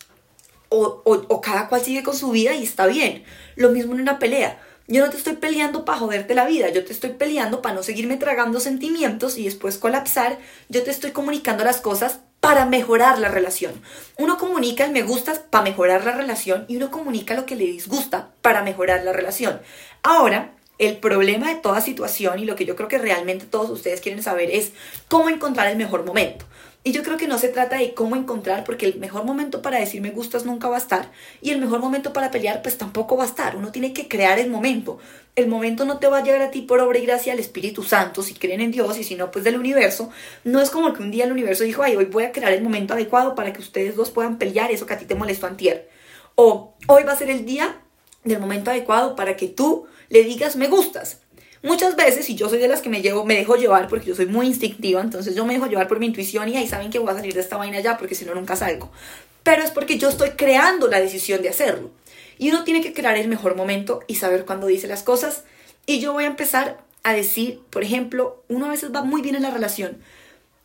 o, 0.68 1.40
cada 1.40 1.68
cual 1.68 1.82
sigue 1.82 2.02
con 2.02 2.16
su 2.16 2.30
vida 2.30 2.54
y 2.54 2.62
está 2.62 2.86
bien. 2.86 3.24
Lo 3.56 3.70
mismo 3.70 3.94
en 3.94 4.00
una 4.00 4.18
pelea. 4.18 4.60
Yo 4.86 5.04
no 5.04 5.10
te 5.10 5.16
estoy 5.16 5.36
peleando 5.36 5.84
para 5.84 5.98
joderte 5.98 6.34
la 6.34 6.46
vida, 6.46 6.68
yo 6.70 6.84
te 6.84 6.92
estoy 6.92 7.10
peleando 7.10 7.62
para 7.62 7.76
no 7.76 7.82
seguirme 7.82 8.16
tragando 8.16 8.58
sentimientos 8.58 9.38
y 9.38 9.44
después 9.44 9.78
colapsar. 9.78 10.38
Yo 10.68 10.82
te 10.82 10.90
estoy 10.90 11.12
comunicando 11.12 11.64
las 11.64 11.80
cosas 11.80 12.20
para 12.40 12.66
mejorar 12.66 13.18
la 13.18 13.28
relación. 13.28 13.80
Uno 14.18 14.38
comunica 14.38 14.84
el 14.84 14.92
me 14.92 15.02
gustas 15.02 15.38
para 15.38 15.62
mejorar 15.62 16.04
la 16.04 16.12
relación 16.12 16.64
y 16.66 16.76
uno 16.76 16.90
comunica 16.90 17.34
lo 17.34 17.46
que 17.46 17.54
le 17.54 17.66
disgusta 17.66 18.30
para 18.42 18.62
mejorar 18.62 19.04
la 19.04 19.12
relación. 19.12 19.60
Ahora, 20.02 20.54
el 20.78 20.96
problema 20.96 21.50
de 21.50 21.56
toda 21.56 21.82
situación 21.82 22.38
y 22.38 22.46
lo 22.46 22.56
que 22.56 22.64
yo 22.64 22.74
creo 22.74 22.88
que 22.88 22.98
realmente 22.98 23.44
todos 23.44 23.68
ustedes 23.68 24.00
quieren 24.00 24.22
saber 24.22 24.50
es 24.50 24.72
cómo 25.08 25.28
encontrar 25.28 25.68
el 25.68 25.76
mejor 25.76 26.06
momento. 26.06 26.46
Y 26.82 26.92
yo 26.92 27.02
creo 27.02 27.18
que 27.18 27.28
no 27.28 27.38
se 27.38 27.48
trata 27.48 27.76
de 27.76 27.92
cómo 27.92 28.16
encontrar, 28.16 28.64
porque 28.64 28.86
el 28.86 28.98
mejor 28.98 29.24
momento 29.24 29.60
para 29.60 29.78
decir 29.78 30.00
me 30.00 30.10
gustas 30.10 30.46
nunca 30.46 30.66
va 30.68 30.76
a 30.76 30.78
estar, 30.78 31.10
y 31.42 31.50
el 31.50 31.60
mejor 31.60 31.80
momento 31.80 32.14
para 32.14 32.30
pelear 32.30 32.62
pues 32.62 32.78
tampoco 32.78 33.18
va 33.18 33.24
a 33.24 33.26
estar. 33.26 33.54
Uno 33.54 33.70
tiene 33.70 33.92
que 33.92 34.08
crear 34.08 34.38
el 34.38 34.50
momento. 34.50 34.98
El 35.36 35.46
momento 35.46 35.84
no 35.84 35.98
te 35.98 36.06
va 36.06 36.18
a 36.18 36.22
llegar 36.22 36.40
a 36.40 36.50
ti 36.50 36.62
por 36.62 36.80
obra 36.80 36.98
y 36.98 37.04
gracia 37.04 37.32
del 37.32 37.40
Espíritu 37.40 37.82
Santo, 37.82 38.22
si 38.22 38.32
creen 38.34 38.62
en 38.62 38.70
Dios, 38.70 38.98
y 38.98 39.04
si 39.04 39.14
no, 39.14 39.30
pues 39.30 39.44
del 39.44 39.58
universo. 39.58 40.10
No 40.44 40.62
es 40.62 40.70
como 40.70 40.94
que 40.94 41.02
un 41.02 41.10
día 41.10 41.24
el 41.24 41.32
universo 41.32 41.64
dijo, 41.64 41.82
ay, 41.82 41.96
hoy 41.96 42.06
voy 42.06 42.24
a 42.24 42.32
crear 42.32 42.52
el 42.52 42.62
momento 42.62 42.94
adecuado 42.94 43.34
para 43.34 43.52
que 43.52 43.60
ustedes 43.60 43.94
dos 43.94 44.10
puedan 44.10 44.38
pelear 44.38 44.70
eso 44.70 44.86
que 44.86 44.94
a 44.94 44.98
ti 44.98 45.04
te 45.04 45.14
molestó 45.14 45.46
antier. 45.46 45.90
O 46.34 46.74
hoy 46.86 47.02
va 47.02 47.12
a 47.12 47.16
ser 47.16 47.28
el 47.28 47.44
día 47.44 47.78
del 48.24 48.40
momento 48.40 48.70
adecuado 48.70 49.16
para 49.16 49.36
que 49.36 49.48
tú 49.48 49.86
le 50.08 50.24
digas 50.24 50.56
me 50.56 50.68
gustas. 50.68 51.19
Muchas 51.62 51.94
veces, 51.94 52.30
y 52.30 52.36
yo 52.36 52.48
soy 52.48 52.58
de 52.58 52.68
las 52.68 52.80
que 52.80 52.88
me, 52.88 53.02
dejo 53.02 53.56
llevar 53.56 53.88
porque 53.88 54.06
yo 54.06 54.14
soy 54.14 54.26
muy 54.26 54.46
instintiva, 54.46 55.00
entonces 55.02 55.34
yo 55.34 55.44
me 55.44 55.54
dejo 55.54 55.66
llevar 55.66 55.88
por 55.88 56.00
mi 56.00 56.06
intuición 56.06 56.48
y 56.48 56.56
ahí 56.56 56.66
saben 56.66 56.90
que 56.90 56.98
voy 56.98 57.10
a 57.10 57.14
salir 57.14 57.34
de 57.34 57.40
esta 57.40 57.58
vaina 57.58 57.80
ya 57.80 57.98
porque 57.98 58.14
si 58.14 58.24
no 58.24 58.34
nunca 58.34 58.56
salgo. 58.56 58.90
Pero 59.42 59.62
es 59.62 59.70
porque 59.70 59.98
yo 59.98 60.08
estoy 60.08 60.30
creando 60.30 60.86
la 60.88 61.00
decisión 61.00 61.42
de 61.42 61.50
hacerlo. 61.50 61.90
Y 62.38 62.50
uno 62.50 62.64
tiene 62.64 62.80
que 62.80 62.94
crear 62.94 63.16
el 63.16 63.28
mejor 63.28 63.56
momento 63.56 64.00
y 64.06 64.14
saber 64.14 64.46
cuándo 64.46 64.66
dice 64.66 64.86
las 64.86 65.02
cosas. 65.02 65.44
Y 65.84 66.00
yo 66.00 66.14
voy 66.14 66.24
a 66.24 66.28
empezar 66.28 66.78
a 67.02 67.12
decir, 67.12 67.60
por 67.70 67.82
ejemplo, 67.82 68.42
uno 68.48 68.66
a 68.66 68.70
veces 68.70 68.94
va 68.94 69.02
muy 69.02 69.20
bien 69.20 69.34
en 69.34 69.42
la 69.42 69.50
relación 69.50 69.98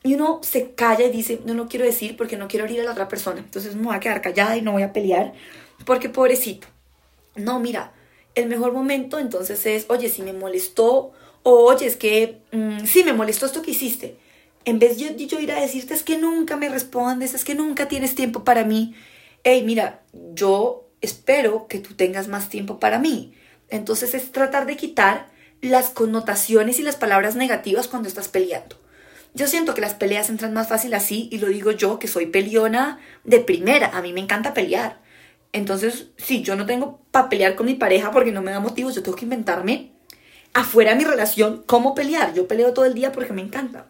y 0.06 0.14
uno 0.14 0.40
se 0.44 0.72
calla 0.76 1.04
y 1.06 1.12
dice, 1.12 1.42
no 1.46 1.56
lo 1.56 1.68
quiero 1.68 1.84
decir 1.84 2.16
porque 2.16 2.38
no 2.38 2.48
quiero 2.48 2.66
herir 2.66 2.82
a 2.82 2.84
la 2.84 2.92
otra 2.92 3.08
persona. 3.08 3.40
Entonces 3.40 3.76
me 3.76 3.86
voy 3.88 3.96
a 3.96 4.00
quedar 4.00 4.22
callada 4.22 4.56
y 4.56 4.62
no 4.62 4.72
voy 4.72 4.84
a 4.84 4.94
pelear 4.94 5.34
porque 5.84 6.10
pobrecito. 6.10 6.68
No, 7.36 7.60
mira, 7.60 7.92
el 8.36 8.48
mejor 8.48 8.74
momento 8.74 9.18
entonces 9.18 9.66
es, 9.66 9.86
oye, 9.90 10.10
si 10.10 10.22
me 10.22 10.34
molestó, 10.34 11.14
o 11.44 11.52
oye, 11.66 11.88
es 11.88 11.96
que 11.96 12.42
mm, 12.52 12.86
sí 12.86 13.04
me 13.04 13.14
molestó 13.14 13.46
esto 13.46 13.62
que 13.62 13.72
hiciste. 13.72 14.18
En 14.66 14.80
vez 14.80 14.98
de 14.98 15.28
yo, 15.28 15.40
ir 15.40 15.52
a 15.52 15.62
decirte, 15.62 15.94
es 15.94 16.04
que 16.04 16.18
nunca 16.18 16.58
me 16.58 16.70
respondes, 16.70 17.34
es 17.34 17.46
que 17.46 17.56
nunca 17.56 17.88
tienes 17.88 18.16
tiempo 18.16 18.44
para 18.44 18.64
mí. 18.64 18.96
Hey, 19.44 19.64
mira, 19.64 20.02
yo 20.34 20.90
espero 21.02 21.68
que 21.68 21.80
tú 21.80 21.94
tengas 21.94 22.28
más 22.28 22.50
tiempo 22.50 22.80
para 22.80 23.00
mí. 23.00 23.36
Entonces 23.70 24.14
es 24.14 24.32
tratar 24.32 24.66
de 24.66 24.76
quitar 24.76 25.30
las 25.62 25.90
connotaciones 25.90 26.80
y 26.80 26.84
las 26.84 26.96
palabras 26.96 27.36
negativas 27.36 27.88
cuando 27.88 28.10
estás 28.10 28.28
peleando. 28.28 28.78
Yo 29.36 29.48
siento 29.48 29.74
que 29.74 29.82
las 29.82 29.94
peleas 29.94 30.30
entran 30.30 30.54
más 30.54 30.68
fácil 30.68 30.94
así 30.94 31.30
y 31.32 31.38
lo 31.40 31.48
digo 31.48 31.72
yo 31.72 32.00
que 32.00 32.08
soy 32.08 32.26
peleona 32.26 33.00
de 33.24 33.40
primera. 33.40 33.96
A 33.96 34.02
mí 34.02 34.14
me 34.14 34.22
encanta 34.22 34.54
pelear. 34.54 35.05
Entonces, 35.56 36.08
si 36.18 36.42
yo 36.42 36.58
no 36.58 36.66
tengo 36.66 37.00
para 37.12 37.30
pelear 37.30 37.56
con 37.56 37.66
mi 37.66 37.76
pareja 37.76 38.12
porque 38.12 38.34
no 38.34 38.42
me 38.42 38.52
da 38.52 38.60
motivos, 38.60 38.94
yo 38.94 39.02
tengo 39.02 39.16
que 39.16 39.24
inventarme 39.24 39.94
afuera 40.54 40.92
de 40.92 40.98
mi 40.98 41.06
relación 41.06 41.64
cómo 41.66 41.96
pelear. 41.96 42.34
Yo 42.34 42.46
peleo 42.46 42.74
todo 42.74 42.84
el 42.84 42.94
día 42.94 43.14
porque 43.14 43.32
me 43.32 43.42
encanta. 43.42 43.88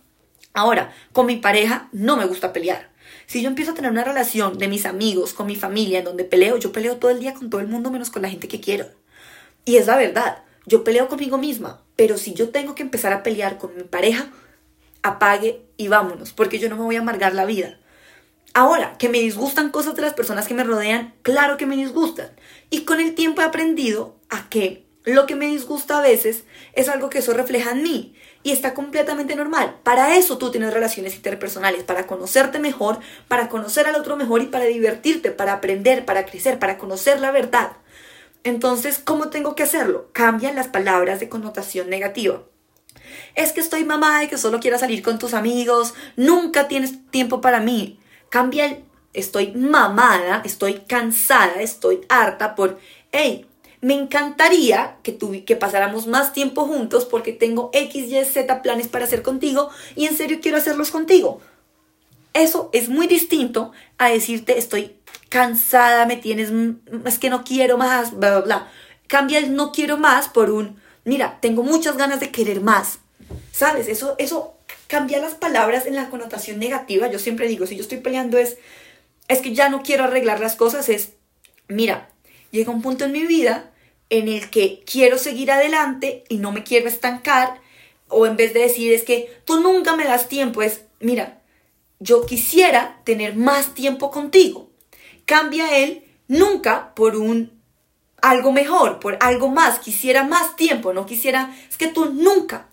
Ahora, 0.54 0.94
con 1.12 1.26
mi 1.26 1.38
pareja 1.38 1.90
no 1.92 2.18
me 2.18 2.26
gusta 2.28 2.54
pelear. 2.54 2.92
Si 3.26 3.42
yo 3.42 3.50
empiezo 3.50 3.72
a 3.72 3.74
tener 3.74 3.90
una 3.90 4.04
relación 4.04 4.60
de 4.60 4.68
mis 4.68 4.86
amigos, 4.86 5.34
con 5.34 5.48
mi 5.48 5.56
familia, 5.56 5.98
en 5.98 6.06
donde 6.06 6.24
peleo, 6.24 6.58
yo 6.58 6.72
peleo 6.72 6.98
todo 6.98 7.10
el 7.10 7.20
día 7.20 7.34
con 7.34 7.50
todo 7.50 7.62
el 7.62 7.68
mundo 7.68 7.90
menos 7.90 8.12
con 8.12 8.22
la 8.22 8.30
gente 8.30 8.48
que 8.48 8.62
quiero. 8.62 8.86
Y 9.66 9.78
es 9.78 9.88
la 9.88 9.98
verdad, 9.98 10.44
yo 10.68 10.84
peleo 10.84 11.08
conmigo 11.08 11.40
misma, 11.40 11.82
pero 11.96 12.20
si 12.20 12.36
yo 12.36 12.50
tengo 12.50 12.76
que 12.76 12.84
empezar 12.84 13.12
a 13.12 13.24
pelear 13.24 13.58
con 13.58 13.76
mi 13.76 13.84
pareja, 13.86 14.28
apague 15.02 15.66
y 15.78 15.88
vámonos, 15.88 16.32
porque 16.32 16.60
yo 16.60 16.70
no 16.70 16.76
me 16.76 16.84
voy 16.84 16.96
a 16.96 17.00
amargar 17.00 17.34
la 17.34 17.46
vida. 17.46 17.80
Ahora, 18.58 18.98
que 18.98 19.10
me 19.10 19.20
disgustan 19.20 19.70
cosas 19.70 19.98
de 19.98 20.02
las 20.02 20.14
personas 20.14 20.48
que 20.48 20.54
me 20.54 20.64
rodean, 20.64 21.14
claro 21.24 21.58
que 21.58 21.66
me 21.66 21.76
disgustan. 21.76 22.30
Y 22.70 22.86
con 22.86 23.02
el 23.02 23.14
tiempo 23.14 23.42
he 23.42 23.44
aprendido 23.44 24.16
a 24.30 24.48
que 24.48 24.86
lo 25.04 25.26
que 25.26 25.36
me 25.36 25.48
disgusta 25.48 25.98
a 25.98 26.02
veces 26.02 26.46
es 26.72 26.88
algo 26.88 27.10
que 27.10 27.18
eso 27.18 27.34
refleja 27.34 27.72
en 27.72 27.84
mí 27.84 28.16
y 28.44 28.52
está 28.52 28.74
completamente 28.74 29.36
normal. 29.36 29.76
Para 29.84 30.16
eso 30.16 30.38
tú 30.38 30.52
tienes 30.52 30.74
relaciones 30.74 31.16
interpersonales, 31.16 31.84
para 31.84 32.08
conocerte 32.08 32.60
mejor, 32.60 33.00
para 33.28 33.50
conocer 33.50 33.88
al 33.88 33.96
otro 33.96 34.16
mejor 34.16 34.42
y 34.42 34.46
para 34.46 34.64
divertirte, 34.64 35.32
para 35.32 35.52
aprender, 35.52 36.06
para 36.06 36.26
crecer, 36.26 36.58
para 36.58 36.78
conocer 36.78 37.20
la 37.20 37.32
verdad. 37.32 37.74
Entonces, 38.46 39.00
¿cómo 39.00 39.28
tengo 39.28 39.54
que 39.58 39.64
hacerlo? 39.64 40.08
Cambian 40.14 40.56
las 40.56 40.70
palabras 40.70 41.20
de 41.20 41.28
connotación 41.28 41.90
negativa. 41.90 42.42
Es 43.36 43.52
que 43.52 43.60
estoy 43.60 43.84
mamá 43.84 44.24
y 44.24 44.30
que 44.30 44.38
solo 44.38 44.62
quiero 44.62 44.80
salir 44.80 45.04
con 45.04 45.20
tus 45.20 45.34
amigos, 45.34 45.94
nunca 46.16 46.70
tienes 46.70 47.06
tiempo 47.12 47.42
para 47.42 47.60
mí. 47.60 48.00
Cambia 48.30 48.66
el 48.66 48.84
estoy 49.16 49.54
mamada, 49.54 50.42
estoy 50.46 50.82
cansada, 50.88 51.62
estoy 51.62 52.02
harta 52.10 52.56
por, 52.56 52.80
hey, 53.12 53.48
me 53.82 53.94
encantaría 53.94 54.98
que, 55.04 55.18
que 55.46 55.56
pasáramos 55.56 56.08
más 56.08 56.34
tiempo 56.34 56.66
juntos 56.66 57.06
porque 57.06 57.32
tengo 57.32 57.70
X, 57.74 58.12
Y, 58.12 58.26
Z 58.26 58.62
planes 58.62 58.88
para 58.88 59.06
hacer 59.06 59.22
contigo 59.22 59.70
y 59.96 60.06
en 60.06 60.18
serio 60.18 60.40
quiero 60.42 60.58
hacerlos 60.58 60.92
contigo. 60.92 61.42
Eso 62.34 62.70
es 62.74 62.90
muy 62.90 63.08
distinto 63.08 63.72
a 63.98 64.10
decirte 64.10 64.58
estoy 64.58 64.98
cansada, 65.30 66.06
me 66.06 66.18
tienes, 66.18 66.52
es 67.06 67.20
que 67.20 67.30
no 67.30 67.44
quiero 67.44 67.78
más, 67.78 68.18
bla, 68.18 68.32
bla, 68.32 68.42
bla. 68.42 68.72
Cambia 69.08 69.40
el 69.40 69.56
no 69.56 69.72
quiero 69.72 69.98
más 69.98 70.28
por 70.28 70.50
un, 70.50 70.82
mira, 71.06 71.40
tengo 71.40 71.64
muchas 71.64 71.96
ganas 71.96 72.20
de 72.20 72.32
querer 72.32 72.62
más. 72.62 73.00
¿Sabes? 73.52 73.88
Eso, 73.88 74.16
eso 74.18 74.55
cambia 74.88 75.20
las 75.20 75.36
palabras 75.36 75.86
en 75.86 75.96
la 75.96 76.10
connotación 76.10 76.60
negativa. 76.60 77.10
Yo 77.10 77.20
siempre 77.20 77.48
digo, 77.48 77.66
si 77.66 77.76
yo 77.76 77.82
estoy 77.82 78.00
peleando 78.00 78.38
es, 78.38 78.58
es 79.28 79.40
que 79.40 79.54
ya 79.54 79.70
no 79.70 79.84
quiero 79.84 80.04
arreglar 80.04 80.40
las 80.40 80.56
cosas, 80.56 80.90
es, 80.90 81.14
mira, 81.68 82.10
llega 82.52 82.72
un 82.72 82.82
punto 82.82 83.06
en 83.06 83.12
mi 83.12 83.26
vida 83.26 83.72
en 84.10 84.28
el 84.28 84.50
que 84.50 84.84
quiero 84.86 85.18
seguir 85.18 85.52
adelante 85.52 86.24
y 86.30 86.38
no 86.38 86.52
me 86.52 86.64
quiero 86.64 86.88
estancar, 86.88 87.60
o 88.08 88.28
en 88.28 88.38
vez 88.38 88.54
de 88.54 88.62
decir 88.62 88.94
es 88.94 89.04
que 89.04 89.36
tú 89.46 89.60
nunca 89.62 89.96
me 89.96 90.06
das 90.06 90.30
tiempo, 90.30 90.62
es, 90.62 90.82
mira, 91.00 91.42
yo 92.00 92.26
quisiera 92.26 93.02
tener 93.04 93.36
más 93.36 93.74
tiempo 93.74 94.12
contigo. 94.12 94.70
Cambia 95.26 95.78
él 95.78 96.04
nunca 96.28 96.94
por 96.94 97.16
un 97.16 97.56
algo 98.22 98.52
mejor, 98.52 99.00
por 99.00 99.18
algo 99.22 99.50
más, 99.50 99.80
quisiera 99.80 100.24
más 100.24 100.56
tiempo, 100.56 100.94
no 100.94 101.06
quisiera, 101.06 101.56
es 101.70 101.78
que 101.78 101.88
tú 101.88 102.14
nunca. 102.14 102.68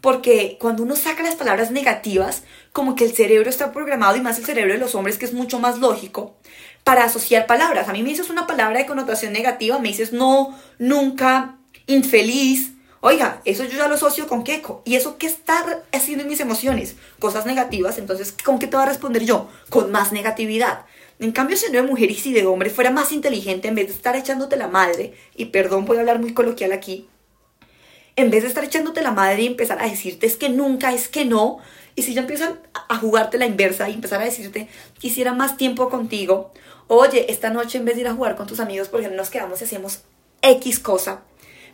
Porque 0.00 0.56
cuando 0.60 0.82
uno 0.82 0.94
saca 0.94 1.22
las 1.22 1.34
palabras 1.34 1.70
negativas, 1.70 2.44
como 2.72 2.94
que 2.94 3.04
el 3.04 3.12
cerebro 3.12 3.50
está 3.50 3.72
programado, 3.72 4.16
y 4.16 4.20
más 4.20 4.38
el 4.38 4.44
cerebro 4.44 4.72
de 4.72 4.78
los 4.78 4.94
hombres, 4.94 5.18
que 5.18 5.24
es 5.24 5.32
mucho 5.32 5.58
más 5.58 5.78
lógico, 5.78 6.36
para 6.84 7.04
asociar 7.04 7.46
palabras. 7.46 7.88
A 7.88 7.92
mí 7.92 8.02
me 8.02 8.10
dices 8.10 8.30
una 8.30 8.46
palabra 8.46 8.78
de 8.78 8.86
connotación 8.86 9.32
negativa, 9.32 9.78
me 9.78 9.88
dices 9.88 10.12
no, 10.12 10.56
nunca, 10.78 11.56
infeliz. 11.86 12.72
Oiga, 13.00 13.42
eso 13.44 13.64
yo 13.64 13.76
ya 13.76 13.88
lo 13.88 13.94
asocio 13.94 14.26
con 14.26 14.42
queco. 14.44 14.82
¿Y 14.84 14.96
eso 14.96 15.18
qué 15.18 15.26
está 15.26 15.82
haciendo 15.92 16.22
en 16.22 16.30
mis 16.30 16.40
emociones? 16.40 16.96
Cosas 17.18 17.46
negativas. 17.46 17.98
Entonces, 17.98 18.32
¿con 18.32 18.58
qué 18.58 18.66
te 18.66 18.76
va 18.76 18.84
a 18.84 18.86
responder 18.86 19.24
yo? 19.24 19.48
Con 19.70 19.92
más 19.92 20.12
negatividad. 20.12 20.84
En 21.20 21.32
cambio, 21.32 21.56
si 21.56 21.70
de 21.70 21.82
mujer 21.82 22.10
y 22.10 22.14
si 22.14 22.32
de 22.32 22.46
hombre 22.46 22.70
fuera 22.70 22.90
más 22.90 23.12
inteligente, 23.12 23.68
en 23.68 23.74
vez 23.74 23.88
de 23.88 23.92
estar 23.92 24.14
echándote 24.14 24.56
la 24.56 24.68
madre, 24.68 25.14
y 25.34 25.46
perdón, 25.46 25.84
voy 25.84 25.96
a 25.96 26.00
hablar 26.00 26.20
muy 26.20 26.32
coloquial 26.32 26.72
aquí, 26.72 27.08
en 28.18 28.30
vez 28.30 28.42
de 28.42 28.48
estar 28.48 28.64
echándote 28.64 29.00
la 29.00 29.12
madre 29.12 29.42
y 29.42 29.46
empezar 29.46 29.80
a 29.80 29.88
decirte 29.88 30.26
es 30.26 30.36
que 30.36 30.48
nunca, 30.48 30.92
es 30.92 31.06
que 31.06 31.24
no, 31.24 31.58
y 31.94 32.02
si 32.02 32.14
yo 32.14 32.20
empiezo 32.22 32.58
a 32.88 32.96
jugarte 32.96 33.38
la 33.38 33.46
inversa 33.46 33.88
y 33.88 33.94
empezar 33.94 34.20
a 34.20 34.24
decirte 34.24 34.66
quisiera 34.98 35.34
más 35.34 35.56
tiempo 35.56 35.88
contigo, 35.88 36.50
oye, 36.88 37.30
esta 37.30 37.50
noche 37.50 37.78
en 37.78 37.84
vez 37.84 37.94
de 37.94 38.00
ir 38.00 38.08
a 38.08 38.14
jugar 38.14 38.34
con 38.34 38.48
tus 38.48 38.58
amigos, 38.58 38.88
porque 38.88 39.08
no 39.08 39.14
nos 39.14 39.30
quedamos 39.30 39.60
y 39.60 39.64
hacemos 39.64 40.00
X 40.42 40.80
cosa, 40.80 41.22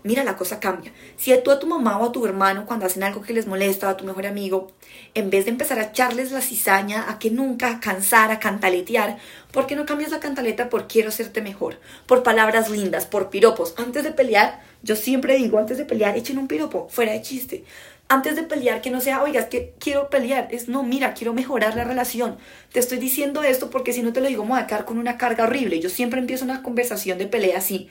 mira, 0.04 0.22
la 0.22 0.36
cosa 0.36 0.60
cambia. 0.60 0.92
Si 1.16 1.36
tú 1.42 1.50
a 1.50 1.58
tu 1.58 1.66
mamá 1.66 1.98
o 1.98 2.04
a 2.04 2.12
tu 2.12 2.24
hermano, 2.24 2.66
cuando 2.66 2.86
hacen 2.86 3.02
algo 3.02 3.22
que 3.22 3.32
les 3.32 3.46
molesta, 3.46 3.88
a 3.88 3.96
tu 3.96 4.04
mejor 4.04 4.26
amigo, 4.26 4.70
en 5.14 5.30
vez 5.30 5.46
de 5.46 5.50
empezar 5.50 5.80
a 5.80 5.84
echarles 5.84 6.30
la 6.30 6.40
cizaña, 6.40 7.10
a 7.10 7.18
que 7.18 7.30
nunca, 7.30 7.68
a 7.70 7.80
cansar, 7.80 8.30
a 8.30 8.38
cantaletear, 8.38 9.18
¿por 9.50 9.66
qué 9.66 9.74
no 9.74 9.86
cambias 9.86 10.12
la 10.12 10.20
cantaleta 10.20 10.68
por 10.68 10.86
quiero 10.86 11.08
hacerte 11.08 11.42
mejor? 11.42 11.80
Por 12.06 12.22
palabras 12.22 12.70
lindas, 12.70 13.06
por 13.06 13.30
piropos. 13.30 13.74
Antes 13.76 14.04
de 14.04 14.12
pelear, 14.12 14.62
yo 14.82 14.94
siempre 14.94 15.36
digo, 15.36 15.58
antes 15.58 15.78
de 15.78 15.84
pelear, 15.84 16.16
echen 16.16 16.38
un 16.38 16.46
piropo, 16.46 16.86
fuera 16.88 17.12
de 17.12 17.22
chiste 17.22 17.64
antes 18.08 18.36
de 18.36 18.42
pelear, 18.42 18.82
que 18.82 18.90
no 18.90 19.00
sea, 19.00 19.22
oiga, 19.22 19.40
es 19.40 19.46
que 19.46 19.74
quiero 19.78 20.10
pelear, 20.10 20.48
es 20.50 20.68
no, 20.68 20.82
mira, 20.82 21.14
quiero 21.14 21.32
mejorar 21.32 21.74
la 21.74 21.84
relación. 21.84 22.36
Te 22.70 22.78
estoy 22.78 22.98
diciendo 22.98 23.42
esto 23.42 23.70
porque 23.70 23.92
si 23.92 24.02
no 24.02 24.12
te 24.12 24.20
lo 24.20 24.28
digo, 24.28 24.44
me 24.44 24.58
a 24.58 24.66
quedar 24.66 24.84
con 24.84 24.98
una 24.98 25.16
carga 25.16 25.44
horrible. 25.44 25.80
Yo 25.80 25.88
siempre 25.88 26.20
empiezo 26.20 26.44
una 26.44 26.62
conversación 26.62 27.18
de 27.18 27.26
pelea 27.26 27.58
así. 27.58 27.88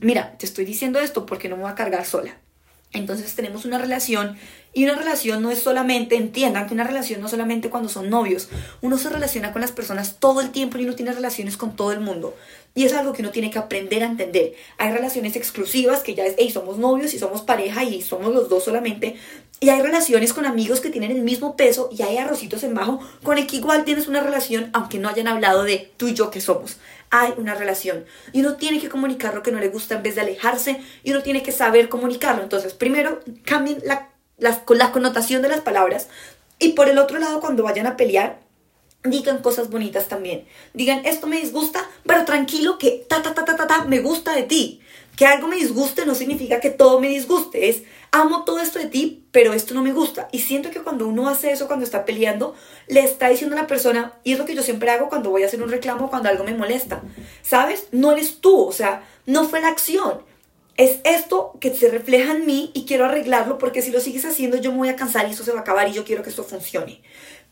Mira, 0.00 0.36
te 0.38 0.46
estoy 0.46 0.64
diciendo 0.64 0.98
esto 0.98 1.26
porque 1.26 1.48
no 1.48 1.56
me 1.56 1.62
voy 1.62 1.72
a 1.72 1.76
cargar 1.76 2.04
sola. 2.04 2.36
Entonces 2.94 3.34
tenemos 3.34 3.64
una 3.64 3.78
relación 3.78 4.36
y 4.72 4.84
una 4.84 4.94
relación 4.94 5.42
no 5.42 5.50
es 5.50 5.58
solamente, 5.58 6.16
entiendan 6.16 6.66
que 6.66 6.74
una 6.74 6.84
relación 6.84 7.20
no 7.20 7.28
solamente 7.28 7.68
cuando 7.68 7.88
son 7.88 8.08
novios, 8.08 8.48
uno 8.82 8.98
se 8.98 9.08
relaciona 9.08 9.52
con 9.52 9.62
las 9.62 9.72
personas 9.72 10.16
todo 10.20 10.40
el 10.40 10.50
tiempo 10.50 10.78
y 10.78 10.84
uno 10.84 10.94
tiene 10.94 11.12
relaciones 11.12 11.56
con 11.56 11.74
todo 11.74 11.92
el 11.92 12.00
mundo. 12.00 12.36
Y 12.74 12.84
es 12.84 12.92
algo 12.92 13.12
que 13.12 13.22
uno 13.22 13.30
tiene 13.30 13.50
que 13.50 13.58
aprender 13.58 14.02
a 14.02 14.06
entender. 14.06 14.54
Hay 14.78 14.92
relaciones 14.92 15.36
exclusivas 15.36 16.02
que 16.02 16.14
ya 16.14 16.24
es, 16.24 16.34
hey, 16.38 16.50
somos 16.50 16.78
novios 16.78 17.14
y 17.14 17.18
somos 17.18 17.42
pareja 17.42 17.84
y 17.84 18.02
somos 18.02 18.32
los 18.32 18.48
dos 18.48 18.64
solamente. 18.64 19.16
Y 19.60 19.70
hay 19.70 19.80
relaciones 19.80 20.32
con 20.32 20.46
amigos 20.46 20.80
que 20.80 20.90
tienen 20.90 21.12
el 21.12 21.22
mismo 21.22 21.56
peso 21.56 21.88
y 21.90 22.02
hay 22.02 22.18
arrocitos 22.18 22.62
en 22.64 22.74
bajo 22.74 23.00
con 23.22 23.38
el 23.38 23.46
que 23.46 23.56
igual 23.56 23.84
tienes 23.84 24.08
una 24.08 24.20
relación 24.20 24.68
aunque 24.72 24.98
no 24.98 25.08
hayan 25.08 25.28
hablado 25.28 25.62
de 25.62 25.92
tú 25.96 26.08
y 26.08 26.14
yo 26.14 26.30
que 26.30 26.40
somos. 26.40 26.78
Hay 27.10 27.32
una 27.36 27.54
relación 27.54 28.04
y 28.32 28.40
uno 28.40 28.56
tiene 28.56 28.80
que 28.80 28.88
comunicar 28.88 29.34
lo 29.34 29.42
que 29.42 29.52
no 29.52 29.60
le 29.60 29.68
gusta 29.68 29.94
en 29.94 30.02
vez 30.02 30.16
de 30.16 30.22
alejarse 30.22 30.82
y 31.02 31.12
uno 31.12 31.22
tiene 31.22 31.42
que 31.42 31.52
saber 31.52 31.88
comunicarlo. 31.88 32.42
Entonces, 32.42 32.74
primero 32.74 33.20
cambien 33.44 33.78
la, 33.84 34.10
la, 34.38 34.62
la 34.68 34.92
connotación 34.92 35.40
de 35.40 35.48
las 35.48 35.60
palabras 35.60 36.08
y 36.58 36.70
por 36.70 36.88
el 36.88 36.98
otro 36.98 37.18
lado, 37.18 37.40
cuando 37.40 37.62
vayan 37.62 37.86
a 37.86 37.96
pelear, 37.96 38.38
digan 39.02 39.38
cosas 39.38 39.70
bonitas 39.70 40.08
también. 40.08 40.46
Digan, 40.72 41.04
esto 41.04 41.26
me 41.26 41.40
disgusta, 41.40 41.88
pero 42.06 42.24
tranquilo 42.24 42.78
que 42.78 43.04
ta, 43.08 43.22
ta, 43.22 43.34
ta, 43.34 43.44
ta, 43.44 43.56
ta, 43.56 43.66
ta, 43.66 43.84
me 43.84 44.00
gusta 44.00 44.34
de 44.34 44.44
ti. 44.44 44.80
Que 45.16 45.26
algo 45.26 45.46
me 45.46 45.56
disguste 45.56 46.06
no 46.06 46.14
significa 46.14 46.60
que 46.60 46.70
todo 46.70 47.00
me 47.00 47.08
disguste. 47.08 47.68
Es, 47.68 47.82
amo 48.14 48.44
todo 48.44 48.60
esto 48.60 48.78
de 48.78 48.86
ti, 48.86 49.26
pero 49.32 49.52
esto 49.54 49.74
no 49.74 49.82
me 49.82 49.92
gusta. 49.92 50.28
Y 50.30 50.38
siento 50.38 50.70
que 50.70 50.82
cuando 50.82 51.08
uno 51.08 51.28
hace 51.28 51.50
eso, 51.50 51.66
cuando 51.66 51.84
está 51.84 52.04
peleando, 52.04 52.54
le 52.86 53.00
está 53.00 53.28
diciendo 53.28 53.56
a 53.56 53.60
la 53.60 53.66
persona, 53.66 54.12
y 54.22 54.32
es 54.32 54.38
lo 54.38 54.44
que 54.44 54.54
yo 54.54 54.62
siempre 54.62 54.90
hago 54.90 55.08
cuando 55.08 55.30
voy 55.30 55.42
a 55.42 55.46
hacer 55.46 55.60
un 55.60 55.68
reclamo, 55.68 56.08
cuando 56.08 56.28
algo 56.28 56.44
me 56.44 56.54
molesta. 56.54 57.02
¿Sabes? 57.42 57.88
No 57.90 58.12
eres 58.12 58.40
tú, 58.40 58.66
o 58.66 58.72
sea, 58.72 59.02
no 59.26 59.48
fue 59.48 59.60
la 59.60 59.66
acción. 59.66 60.22
Es 60.76 61.00
esto 61.02 61.58
que 61.60 61.74
se 61.74 61.88
refleja 61.88 62.32
en 62.32 62.46
mí 62.46 62.70
y 62.72 62.84
quiero 62.84 63.04
arreglarlo 63.04 63.58
porque 63.58 63.82
si 63.82 63.90
lo 63.90 64.00
sigues 64.00 64.24
haciendo 64.24 64.56
yo 64.56 64.72
me 64.72 64.78
voy 64.78 64.88
a 64.88 64.96
cansar 64.96 65.28
y 65.28 65.32
eso 65.32 65.44
se 65.44 65.52
va 65.52 65.58
a 65.58 65.62
acabar 65.62 65.88
y 65.88 65.92
yo 65.92 66.04
quiero 66.04 66.22
que 66.22 66.30
esto 66.30 66.44
funcione. 66.44 67.00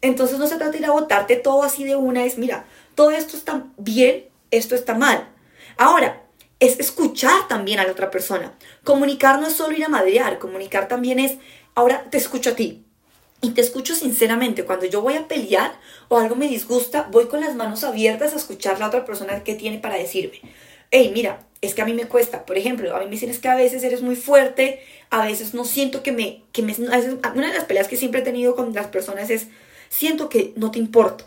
Entonces 0.00 0.38
no 0.38 0.46
se 0.46 0.56
trata 0.56 0.72
de 0.72 0.78
ir 0.78 0.86
a 0.86 0.92
botarte 0.92 1.36
todo 1.36 1.62
así 1.62 1.84
de 1.84 1.94
una, 1.94 2.24
es 2.24 2.38
mira, 2.38 2.66
todo 2.96 3.12
esto 3.12 3.36
está 3.36 3.64
bien, 3.76 4.26
esto 4.50 4.74
está 4.74 4.94
mal. 4.94 5.28
Ahora, 5.76 6.21
es 6.62 6.78
escuchar 6.78 7.48
también 7.48 7.80
a 7.80 7.84
la 7.84 7.90
otra 7.90 8.12
persona. 8.12 8.52
Comunicar 8.84 9.40
no 9.40 9.48
es 9.48 9.54
solo 9.54 9.76
ir 9.76 9.84
a 9.84 9.88
madrear, 9.88 10.38
comunicar 10.38 10.86
también 10.86 11.18
es, 11.18 11.38
ahora 11.74 12.04
te 12.08 12.18
escucho 12.18 12.50
a 12.50 12.54
ti. 12.54 12.84
Y 13.40 13.50
te 13.50 13.60
escucho 13.60 13.96
sinceramente, 13.96 14.64
cuando 14.64 14.86
yo 14.86 15.02
voy 15.02 15.14
a 15.14 15.26
pelear 15.26 15.72
o 16.06 16.18
algo 16.18 16.36
me 16.36 16.46
disgusta, 16.46 17.08
voy 17.10 17.26
con 17.26 17.40
las 17.40 17.56
manos 17.56 17.82
abiertas 17.82 18.32
a 18.32 18.36
escuchar 18.36 18.78
la 18.78 18.86
otra 18.86 19.04
persona 19.04 19.42
que 19.42 19.56
tiene 19.56 19.80
para 19.80 19.96
decirme. 19.96 20.40
Hey, 20.92 21.10
mira, 21.12 21.44
es 21.62 21.74
que 21.74 21.82
a 21.82 21.84
mí 21.84 21.94
me 21.94 22.06
cuesta. 22.06 22.46
Por 22.46 22.56
ejemplo, 22.56 22.94
a 22.94 23.00
mí 23.00 23.06
me 23.06 23.10
dicen 23.10 23.36
que 23.40 23.48
a 23.48 23.56
veces 23.56 23.82
eres 23.82 24.00
muy 24.00 24.14
fuerte, 24.14 24.84
a 25.10 25.26
veces 25.26 25.54
no 25.54 25.64
siento 25.64 26.04
que 26.04 26.12
me... 26.12 26.44
Que 26.52 26.62
me 26.62 26.76
una 26.78 27.48
de 27.48 27.54
las 27.54 27.64
peleas 27.64 27.88
que 27.88 27.96
siempre 27.96 28.20
he 28.20 28.24
tenido 28.24 28.54
con 28.54 28.72
las 28.72 28.86
personas 28.86 29.30
es, 29.30 29.48
siento 29.88 30.28
que 30.28 30.52
no 30.54 30.70
te 30.70 30.78
importo. 30.78 31.24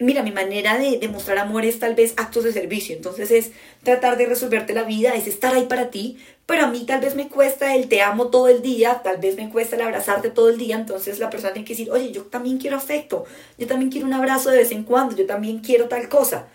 Mira, 0.00 0.24
mi 0.24 0.32
manera 0.32 0.76
de 0.76 0.98
demostrar 0.98 1.38
amor 1.38 1.64
es 1.64 1.78
tal 1.78 1.94
vez 1.94 2.14
actos 2.16 2.42
de 2.42 2.52
servicio, 2.52 2.96
entonces 2.96 3.30
es 3.30 3.52
tratar 3.84 4.16
de 4.16 4.26
resolverte 4.26 4.74
la 4.74 4.82
vida, 4.82 5.14
es 5.14 5.28
estar 5.28 5.54
ahí 5.54 5.66
para 5.66 5.90
ti, 5.90 6.18
pero 6.46 6.64
a 6.64 6.66
mí 6.66 6.84
tal 6.84 7.00
vez 7.00 7.14
me 7.14 7.28
cuesta 7.28 7.76
el 7.76 7.88
te 7.88 8.02
amo 8.02 8.26
todo 8.26 8.48
el 8.48 8.60
día, 8.60 9.02
tal 9.04 9.18
vez 9.18 9.36
me 9.36 9.48
cuesta 9.50 9.76
el 9.76 9.82
abrazarte 9.82 10.30
todo 10.30 10.48
el 10.48 10.58
día, 10.58 10.74
entonces 10.74 11.20
la 11.20 11.30
persona 11.30 11.52
tiene 11.52 11.64
que 11.64 11.74
decir, 11.74 11.92
oye, 11.92 12.10
yo 12.10 12.24
también 12.24 12.58
quiero 12.58 12.76
afecto, 12.76 13.24
yo 13.56 13.68
también 13.68 13.90
quiero 13.92 14.08
un 14.08 14.14
abrazo 14.14 14.50
de 14.50 14.58
vez 14.58 14.72
en 14.72 14.82
cuando, 14.82 15.14
yo 15.14 15.26
también 15.26 15.60
quiero 15.60 15.86
tal 15.86 16.08
cosa. 16.08 16.48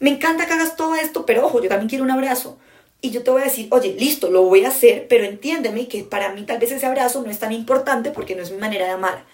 Me 0.00 0.10
encanta 0.10 0.46
que 0.46 0.54
hagas 0.54 0.76
todo 0.76 0.96
esto, 0.96 1.24
pero 1.24 1.46
ojo, 1.46 1.62
yo 1.62 1.68
también 1.68 1.88
quiero 1.88 2.04
un 2.04 2.10
abrazo. 2.10 2.58
Y 3.00 3.10
yo 3.10 3.22
te 3.22 3.30
voy 3.30 3.42
a 3.42 3.44
decir, 3.44 3.68
oye, 3.70 3.94
listo, 3.98 4.30
lo 4.30 4.42
voy 4.42 4.64
a 4.64 4.68
hacer, 4.68 5.06
pero 5.08 5.24
entiéndeme 5.24 5.86
que 5.86 6.02
para 6.02 6.32
mí 6.32 6.42
tal 6.42 6.58
vez 6.58 6.72
ese 6.72 6.86
abrazo 6.86 7.22
no 7.22 7.30
es 7.30 7.38
tan 7.38 7.52
importante 7.52 8.10
porque 8.10 8.34
no 8.34 8.42
es 8.42 8.50
mi 8.50 8.58
manera 8.58 8.86
de 8.86 8.92
amar. 8.92 9.24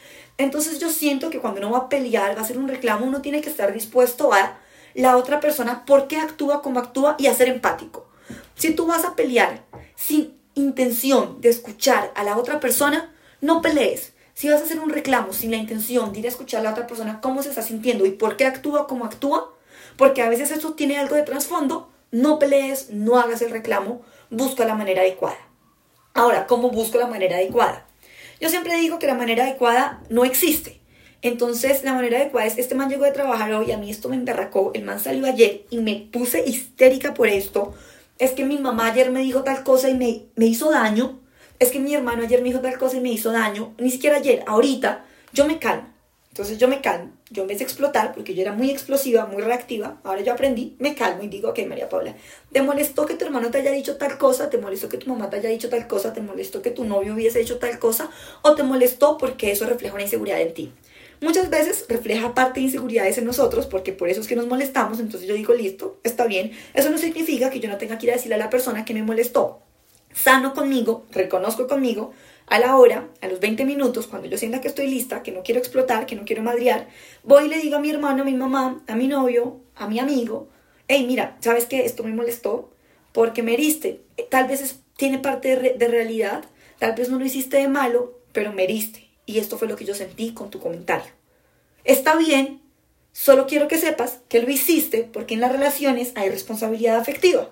Entonces 0.43 0.81
yo 0.81 0.91
siento 0.91 1.31
que 1.31 1.39
cuando 1.39 1.61
uno 1.61 1.71
va 1.71 1.79
a 1.79 1.89
pelear, 1.89 2.35
va 2.35 2.41
a 2.41 2.45
hacer 2.45 2.59
un 2.59 2.67
reclamo, 2.67 3.07
uno 3.07 3.23
tiene 3.23 3.41
que 3.41 3.49
estar 3.49 3.73
dispuesto 3.73 4.33
a 4.33 4.59
la 4.95 5.17
otra 5.17 5.39
persona, 5.39 5.85
por 5.87 6.09
qué 6.09 6.17
actúa 6.17 6.63
como 6.63 6.81
actúa 6.81 7.15
y 7.19 7.29
a 7.29 7.35
ser 7.35 7.49
empático. 7.49 8.09
Si 8.57 8.75
tú 8.75 8.87
vas 8.87 9.05
a 9.05 9.15
pelear 9.15 9.65
sin 9.95 10.37
intención 10.55 11.41
de 11.41 11.49
escuchar 11.49 12.11
a 12.17 12.25
la 12.25 12.37
otra 12.37 12.59
persona, 12.59 13.15
no 13.41 13.63
pelees. 13.63 14.15
Si 14.35 14.49
vas 14.49 14.61
a 14.61 14.65
hacer 14.65 14.81
un 14.81 14.91
reclamo 14.91 15.33
sin 15.33 15.53
la 15.53 15.59
intención 15.59 16.13
de 16.13 16.19
ir 16.19 16.27
a 16.27 16.31
escuchar 16.31 16.61
a 16.61 16.65
la 16.65 16.71
otra 16.73 16.89
persona 16.89 17.21
cómo 17.21 17.43
se 17.43 17.51
está 17.51 17.63
sintiendo 17.63 18.05
y 18.05 18.11
por 18.11 18.37
qué 18.37 18.45
actúa 18.45 18.89
como 18.89 19.05
actúa, 19.05 19.55
porque 19.97 20.23
a 20.23 20.29
veces 20.29 20.51
eso 20.51 20.73
tiene 20.73 20.99
algo 20.99 21.15
de 21.15 21.23
trasfondo, 21.23 21.93
no 22.11 22.41
pelees, 22.41 22.91
no 22.91 23.19
hagas 23.19 23.43
el 23.43 23.51
reclamo, 23.51 24.03
busca 24.31 24.65
la 24.65 24.75
manera 24.75 25.03
adecuada. 25.03 25.39
Ahora, 26.15 26.49
¿cómo 26.49 26.71
busco 26.71 26.99
la 26.99 27.07
manera 27.07 27.37
adecuada? 27.37 27.87
Yo 28.43 28.49
siempre 28.49 28.77
digo 28.77 28.99
que 28.99 29.07
la 29.07 29.15
manera 29.15 29.45
adecuada 29.45 30.03
no 30.11 30.25
existe. 30.25 30.81
Entonces, 31.23 31.85
la 31.85 31.95
manera 31.95 32.19
adecuada 32.19 32.49
es, 32.49 32.59
este 32.59 32.75
man 32.75 32.91
llegó 32.91 33.05
de 33.05 33.13
trabajar 33.13 33.53
hoy, 33.53 33.71
a 33.71 33.79
mí 33.79 33.89
esto 33.89 34.09
me 34.09 34.17
emberracó, 34.17 34.73
el 34.75 34.83
man 34.83 34.99
salió 34.99 35.27
ayer 35.27 35.65
y 35.71 35.79
me 35.79 36.09
puse 36.13 36.43
histérica 36.45 37.15
por 37.15 37.29
esto. 37.29 37.73
Es 38.19 38.33
que 38.33 38.45
mi 38.45 38.59
mamá 38.59 38.89
ayer 38.89 39.13
me 39.13 39.21
dijo 39.21 39.45
tal 39.45 39.63
cosa 39.63 39.91
y 39.91 39.95
me, 39.95 40.25
me 40.35 40.47
hizo 40.47 40.73
daño. 40.73 41.21
Es 41.61 41.71
que 41.71 41.79
mi 41.79 41.95
hermano 41.95 42.25
ayer 42.25 42.43
me 42.43 42.49
dijo 42.49 42.59
tal 42.59 42.77
cosa 42.79 42.97
y 42.97 43.01
me 43.01 43.13
hizo 43.13 43.31
daño. 43.31 43.75
Ni 43.79 43.93
siquiera 43.93 44.17
ayer, 44.17 44.43
ahorita, 44.49 45.05
yo 45.33 45.47
me 45.47 45.61
calmo. 45.61 45.92
Entonces 46.33 46.57
yo 46.57 46.67
me 46.67 46.81
calmo, 46.81 47.11
yo 47.29 47.43
en 47.43 47.49
vez 47.49 47.59
de 47.59 47.65
explotar, 47.65 48.15
porque 48.15 48.35
yo 48.35 48.41
era 48.41 48.55
muy 48.55 48.71
explosiva, 48.71 49.27
muy 49.27 49.43
reactiva, 49.43 50.01
ahora 50.03 50.23
yo 50.23 50.33
aprendí, 50.33 50.77
me 50.79 50.95
calmo 50.95 51.23
y 51.23 51.29
digo, 51.29 51.51
ok, 51.51 51.59
María 51.69 51.91
Paula, 51.91 52.17
¿te 52.51 52.63
molestó 52.63 53.05
que 53.05 53.17
tu 53.17 53.27
hermano 53.27 53.51
te 53.51 53.59
haya 53.59 53.71
dicho 53.71 53.99
tal 53.99 54.17
cosa? 54.17 54.49
¿Te 54.49 54.57
molestó 54.57 54.89
que 54.89 54.97
tu 54.97 55.11
mamá 55.11 55.29
te 55.29 55.37
haya 55.37 55.51
dicho 55.51 55.69
tal 55.69 55.87
cosa? 55.87 56.15
¿Te 56.15 56.23
molestó 56.23 56.63
que 56.63 56.71
tu 56.71 56.85
novio 56.85 57.13
hubiese 57.13 57.39
hecho 57.39 57.59
tal 57.59 57.79
cosa? 57.79 58.09
¿O 58.41 58.55
te 58.55 58.63
molestó 58.63 59.19
porque 59.19 59.53
eso 59.53 59.67
refleja 59.67 59.93
una 59.93 60.05
inseguridad 60.05 60.41
en 60.41 60.55
ti? 60.55 60.73
Muchas 61.21 61.51
veces 61.51 61.85
refleja 61.91 62.35
parte 62.35 62.61
de 62.61 62.67
inseguridades 62.67 63.19
en 63.19 63.27
nosotros, 63.27 63.67
porque 63.67 63.93
por 63.93 64.09
eso 64.09 64.23
es 64.23 64.27
que 64.27 64.35
nos 64.35 64.47
molestamos, 64.47 65.01
entonces 65.01 65.29
yo 65.29 65.35
digo, 65.35 65.53
listo, 65.53 66.01
está 66.03 66.25
bien. 66.25 66.53
Eso 66.73 66.89
no 66.89 66.97
significa 66.97 67.51
que 67.51 67.61
yo 67.61 67.69
no 67.69 67.77
tenga 67.77 67.99
que 67.99 68.07
ir 68.07 68.13
a 68.13 68.17
decirle 68.17 68.37
a 68.37 68.39
la 68.39 68.49
persona 68.49 68.87
que 68.87 68.95
me 68.95 69.03
molestó. 69.03 69.61
Sano 70.15 70.55
conmigo, 70.55 71.05
reconozco 71.11 71.67
conmigo, 71.69 72.13
a 72.47 72.59
la 72.59 72.77
hora, 72.77 73.09
a 73.21 73.29
los 73.29 73.41
20 73.41 73.65
minutos, 73.65 74.07
cuando 74.07 74.29
yo 74.29 74.37
sienta 74.39 74.61
que 74.61 74.69
estoy 74.69 74.89
lista, 74.89 75.23
que 75.23 75.33
no 75.33 75.43
quiero 75.43 75.59
explotar, 75.61 76.07
que 76.07 76.17
no 76.17 76.25
quiero 76.25 76.43
madrear, 76.43 76.89
voy 77.23 77.47
y 77.47 77.49
le 77.49 77.59
digo 77.59 77.77
a 77.77 77.81
mi 77.81 77.91
hermano, 77.91 78.23
a 78.23 78.27
mi 78.27 78.35
mamá, 78.35 78.83
a 78.87 78.97
mi 78.97 79.09
novio, 79.09 79.61
a 79.75 79.87
mi 79.89 79.99
amigo, 79.99 80.49
hey, 80.89 81.05
mira, 81.07 81.37
¿sabes 81.41 81.67
qué? 81.67 81.85
Esto 81.85 82.03
me 82.05 82.13
molestó 82.13 82.71
porque 83.13 83.43
me 83.43 83.55
heriste. 83.55 84.03
Tal 84.31 84.49
vez 84.49 84.81
tiene 84.97 85.19
parte 85.19 85.57
de, 85.57 85.75
de 85.75 85.89
realidad, 85.89 86.45
tal 86.79 86.95
vez 86.95 87.09
no 87.09 87.19
lo 87.19 87.25
hiciste 87.25 87.59
de 87.59 87.69
malo, 87.69 88.19
pero 88.33 88.53
me 88.53 88.65
heriste. 88.65 89.09
Y 89.25 89.39
esto 89.39 89.57
fue 89.57 89.69
lo 89.69 89.77
que 89.77 89.85
yo 89.85 89.95
sentí 89.95 90.33
con 90.33 90.51
tu 90.51 90.59
comentario. 90.59 91.11
Está 91.85 92.17
bien, 92.17 92.61
solo 93.13 93.47
quiero 93.47 93.69
que 93.69 93.79
sepas 93.79 94.21
que 94.29 94.43
lo 94.43 94.51
hiciste 94.51 95.09
porque 95.13 95.35
en 95.35 95.41
las 95.41 95.53
relaciones 95.53 96.13
hay 96.17 96.29
responsabilidad 96.29 96.97
afectiva 96.97 97.51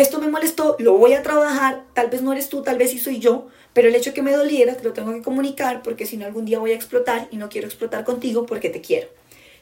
esto 0.00 0.20
me 0.20 0.28
molestó, 0.28 0.76
lo 0.78 0.96
voy 0.96 1.14
a 1.14 1.24
trabajar, 1.24 1.84
tal 1.92 2.08
vez 2.08 2.22
no 2.22 2.32
eres 2.32 2.48
tú, 2.48 2.62
tal 2.62 2.78
vez 2.78 2.92
sí 2.92 3.00
soy 3.00 3.18
yo, 3.18 3.48
pero 3.72 3.88
el 3.88 3.96
hecho 3.96 4.10
de 4.10 4.14
que 4.14 4.22
me 4.22 4.32
doliera 4.32 4.76
te 4.76 4.84
lo 4.84 4.92
tengo 4.92 5.12
que 5.12 5.22
comunicar 5.22 5.82
porque 5.82 6.06
si 6.06 6.16
no 6.16 6.24
algún 6.24 6.44
día 6.44 6.60
voy 6.60 6.70
a 6.70 6.76
explotar 6.76 7.26
y 7.32 7.36
no 7.36 7.48
quiero 7.48 7.66
explotar 7.66 8.04
contigo 8.04 8.46
porque 8.46 8.70
te 8.70 8.80
quiero. 8.80 9.08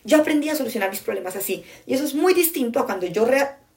Yo 0.04 0.18
aprendí 0.18 0.50
a 0.50 0.54
solucionar 0.54 0.90
mis 0.90 1.00
problemas 1.00 1.36
así 1.36 1.64
y 1.86 1.94
eso 1.94 2.04
es 2.04 2.14
muy 2.14 2.34
distinto 2.34 2.80
a 2.80 2.84
cuando 2.84 3.06
yo 3.06 3.26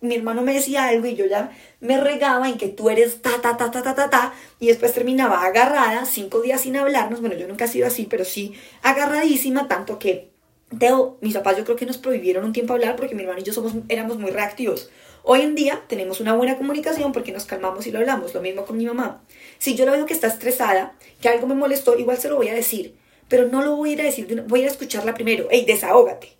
mi 0.01 0.15
hermano 0.15 0.41
me 0.41 0.53
decía 0.53 0.87
algo 0.87 1.07
y 1.07 1.15
yo 1.15 1.25
ya 1.25 1.51
me 1.79 1.97
regaba 1.97 2.49
en 2.49 2.57
que 2.57 2.67
tú 2.67 2.89
eres 2.89 3.21
ta 3.21 3.41
ta 3.41 3.55
ta 3.55 3.71
ta 3.71 3.81
ta 3.81 3.95
ta 3.95 4.09
ta 4.09 4.33
y 4.59 4.67
después 4.67 4.93
terminaba 4.93 5.43
agarrada 5.43 6.05
cinco 6.05 6.41
días 6.41 6.61
sin 6.61 6.75
hablarnos, 6.75 7.21
bueno 7.21 7.35
yo 7.35 7.47
nunca 7.47 7.65
he 7.65 7.67
sido 7.69 7.87
así, 7.87 8.05
pero 8.05 8.25
sí 8.25 8.53
agarradísima 8.81 9.69
tanto 9.69 9.97
que 9.97 10.29
Teo, 10.77 11.17
mis 11.21 11.33
papás 11.33 11.57
yo 11.57 11.63
creo 11.63 11.75
que 11.75 11.87
nos 11.87 11.97
prohibieron 11.97 12.45
un 12.45 12.53
tiempo 12.53 12.73
hablar 12.73 12.95
porque 12.95 13.15
mi 13.15 13.23
hermano 13.23 13.39
y 13.39 13.43
yo 13.43 13.53
somos, 13.53 13.73
éramos 13.87 14.19
muy 14.19 14.29
reactivos. 14.29 14.89
Hoy 15.23 15.41
en 15.41 15.55
día 15.55 15.83
tenemos 15.87 16.19
una 16.19 16.33
buena 16.33 16.57
comunicación 16.57 17.11
porque 17.11 17.31
nos 17.31 17.45
calmamos 17.45 17.85
y 17.87 17.91
lo 17.91 17.99
hablamos. 17.99 18.33
Lo 18.33 18.41
mismo 18.41 18.65
con 18.65 18.77
mi 18.77 18.85
mamá. 18.85 19.23
Si 19.57 19.75
yo 19.75 19.85
la 19.85 19.91
veo 19.91 20.05
que 20.05 20.13
está 20.13 20.27
estresada, 20.27 20.95
que 21.21 21.29
algo 21.29 21.47
me 21.47 21.55
molestó, 21.55 21.97
igual 21.97 22.17
se 22.17 22.29
lo 22.29 22.35
voy 22.35 22.49
a 22.49 22.53
decir. 22.53 22.95
Pero 23.27 23.47
no 23.47 23.61
lo 23.61 23.75
voy 23.75 23.91
a 23.91 23.93
ir 23.93 24.01
a 24.01 24.05
decir, 24.05 24.43
voy 24.47 24.63
a 24.63 24.67
escucharla 24.67 25.13
primero. 25.13 25.47
Ey, 25.51 25.65
desahógate. 25.65 26.35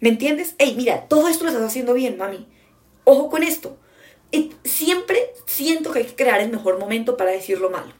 ¿Me 0.00 0.08
entiendes? 0.08 0.54
Ey, 0.58 0.74
mira, 0.74 1.06
todo 1.08 1.28
esto 1.28 1.44
lo 1.44 1.50
estás 1.50 1.66
haciendo 1.66 1.94
bien, 1.94 2.16
mami. 2.18 2.46
Ojo 3.04 3.30
con 3.30 3.42
esto. 3.42 3.78
Y 4.30 4.52
siempre 4.64 5.32
siento 5.46 5.92
que 5.92 6.00
hay 6.00 6.04
que 6.04 6.14
crear 6.14 6.40
el 6.40 6.50
mejor 6.50 6.78
momento 6.78 7.16
para 7.16 7.30
decir 7.30 7.58
lo 7.58 7.70
malo. 7.70 7.92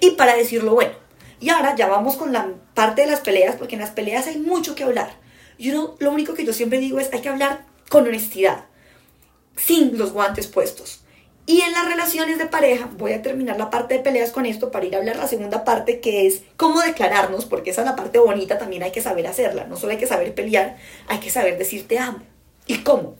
Y 0.00 0.12
para 0.12 0.36
decir 0.36 0.62
lo 0.62 0.74
bueno. 0.74 0.92
Y 1.40 1.50
ahora 1.50 1.74
ya 1.76 1.86
vamos 1.86 2.16
con 2.16 2.32
la 2.32 2.54
parte 2.74 3.02
de 3.02 3.08
las 3.08 3.20
peleas, 3.20 3.56
porque 3.56 3.74
en 3.74 3.80
las 3.80 3.90
peleas 3.90 4.26
hay 4.26 4.38
mucho 4.38 4.74
que 4.74 4.84
hablar. 4.84 5.18
Y 5.58 5.70
uno, 5.70 5.94
lo 5.98 6.10
único 6.10 6.34
que 6.34 6.44
yo 6.44 6.52
siempre 6.52 6.78
digo 6.78 6.98
es 6.98 7.12
hay 7.12 7.20
que 7.20 7.28
hablar 7.28 7.64
con 7.88 8.06
honestidad, 8.06 8.66
sin 9.56 9.98
los 9.98 10.12
guantes 10.12 10.46
puestos. 10.46 11.00
Y 11.48 11.60
en 11.60 11.72
las 11.72 11.86
relaciones 11.86 12.38
de 12.38 12.46
pareja, 12.46 12.90
voy 12.96 13.12
a 13.12 13.22
terminar 13.22 13.56
la 13.56 13.70
parte 13.70 13.94
de 13.94 14.00
peleas 14.00 14.32
con 14.32 14.46
esto 14.46 14.72
para 14.72 14.84
ir 14.84 14.96
a 14.96 14.98
hablar 14.98 15.16
la 15.16 15.28
segunda 15.28 15.64
parte 15.64 16.00
que 16.00 16.26
es 16.26 16.42
cómo 16.56 16.80
declararnos, 16.80 17.44
porque 17.44 17.70
esa 17.70 17.82
es 17.82 17.86
la 17.86 17.94
parte 17.94 18.18
bonita, 18.18 18.58
también 18.58 18.82
hay 18.82 18.90
que 18.90 19.00
saber 19.00 19.28
hacerla. 19.28 19.64
No 19.64 19.76
solo 19.76 19.92
hay 19.92 19.98
que 19.98 20.08
saber 20.08 20.34
pelear, 20.34 20.76
hay 21.06 21.18
que 21.18 21.30
saber 21.30 21.56
decir 21.56 21.86
te 21.86 22.00
amo. 22.00 22.18
¿Y 22.66 22.78
cómo? 22.78 23.14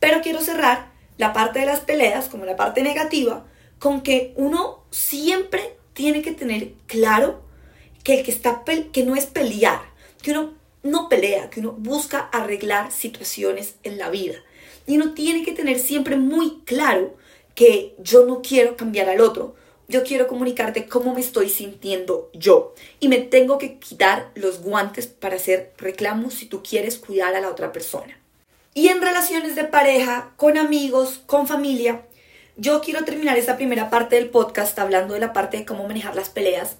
Pero 0.00 0.20
quiero 0.20 0.42
cerrar 0.42 0.92
la 1.16 1.32
parte 1.32 1.60
de 1.60 1.66
las 1.66 1.80
peleas, 1.80 2.28
como 2.28 2.44
la 2.44 2.56
parte 2.56 2.82
negativa, 2.82 3.46
con 3.78 4.02
que 4.02 4.34
uno 4.36 4.84
siempre 4.90 5.78
tiene 5.94 6.20
que 6.20 6.32
tener 6.32 6.72
claro 6.86 7.42
que 8.02 8.18
el 8.18 8.24
que 8.24 8.32
está 8.32 8.64
que 8.92 9.04
no 9.04 9.16
es 9.16 9.24
pelear, 9.24 9.80
que 10.20 10.32
uno 10.32 10.52
no 10.82 11.08
pelea, 11.08 11.48
que 11.48 11.60
uno 11.60 11.72
busca 11.72 12.18
arreglar 12.18 12.92
situaciones 12.92 13.76
en 13.82 13.96
la 13.96 14.10
vida. 14.10 14.34
Y 14.86 14.96
uno 14.96 15.14
tiene 15.14 15.44
que 15.44 15.52
tener 15.52 15.78
siempre 15.78 16.16
muy 16.16 16.60
claro 16.64 17.16
que 17.54 17.94
yo 17.98 18.26
no 18.26 18.42
quiero 18.42 18.76
cambiar 18.76 19.08
al 19.08 19.20
otro, 19.20 19.54
yo 19.86 20.02
quiero 20.02 20.26
comunicarte 20.26 20.86
cómo 20.86 21.14
me 21.14 21.20
estoy 21.20 21.50
sintiendo 21.50 22.30
yo. 22.32 22.74
Y 23.00 23.08
me 23.08 23.18
tengo 23.18 23.58
que 23.58 23.78
quitar 23.78 24.30
los 24.34 24.60
guantes 24.60 25.06
para 25.06 25.36
hacer 25.36 25.72
reclamos 25.76 26.34
si 26.34 26.46
tú 26.46 26.62
quieres 26.62 26.98
cuidar 26.98 27.34
a 27.34 27.40
la 27.40 27.50
otra 27.50 27.72
persona. 27.72 28.18
Y 28.72 28.88
en 28.88 29.00
relaciones 29.00 29.54
de 29.54 29.64
pareja, 29.64 30.32
con 30.36 30.58
amigos, 30.58 31.20
con 31.26 31.46
familia, 31.46 32.02
yo 32.56 32.80
quiero 32.80 33.04
terminar 33.04 33.36
esta 33.36 33.56
primera 33.56 33.90
parte 33.90 34.16
del 34.16 34.30
podcast 34.30 34.78
hablando 34.78 35.14
de 35.14 35.20
la 35.20 35.32
parte 35.32 35.58
de 35.58 35.64
cómo 35.64 35.86
manejar 35.86 36.16
las 36.16 36.28
peleas, 36.28 36.76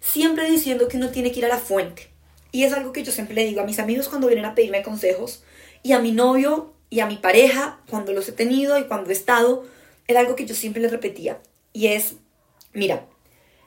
siempre 0.00 0.50
diciendo 0.50 0.88
que 0.88 0.98
uno 0.98 1.10
tiene 1.10 1.32
que 1.32 1.40
ir 1.40 1.46
a 1.46 1.48
la 1.48 1.58
fuente. 1.58 2.08
Y 2.52 2.64
es 2.64 2.72
algo 2.72 2.92
que 2.92 3.02
yo 3.02 3.12
siempre 3.12 3.34
le 3.34 3.44
digo 3.44 3.60
a 3.60 3.64
mis 3.66 3.78
amigos 3.78 4.08
cuando 4.08 4.26
vienen 4.26 4.44
a 4.44 4.54
pedirme 4.54 4.82
consejos, 4.82 5.42
y 5.82 5.92
a 5.92 5.98
mi 5.98 6.12
novio 6.12 6.72
y 6.92 7.00
a 7.00 7.06
mi 7.06 7.16
pareja 7.16 7.80
cuando 7.88 8.12
los 8.12 8.28
he 8.28 8.32
tenido 8.32 8.78
y 8.78 8.84
cuando 8.84 9.08
he 9.08 9.14
estado, 9.14 9.64
era 10.06 10.20
algo 10.20 10.36
que 10.36 10.44
yo 10.44 10.54
siempre 10.54 10.82
les 10.82 10.92
repetía. 10.92 11.40
Y 11.72 11.86
es, 11.86 12.16
mira, 12.74 13.06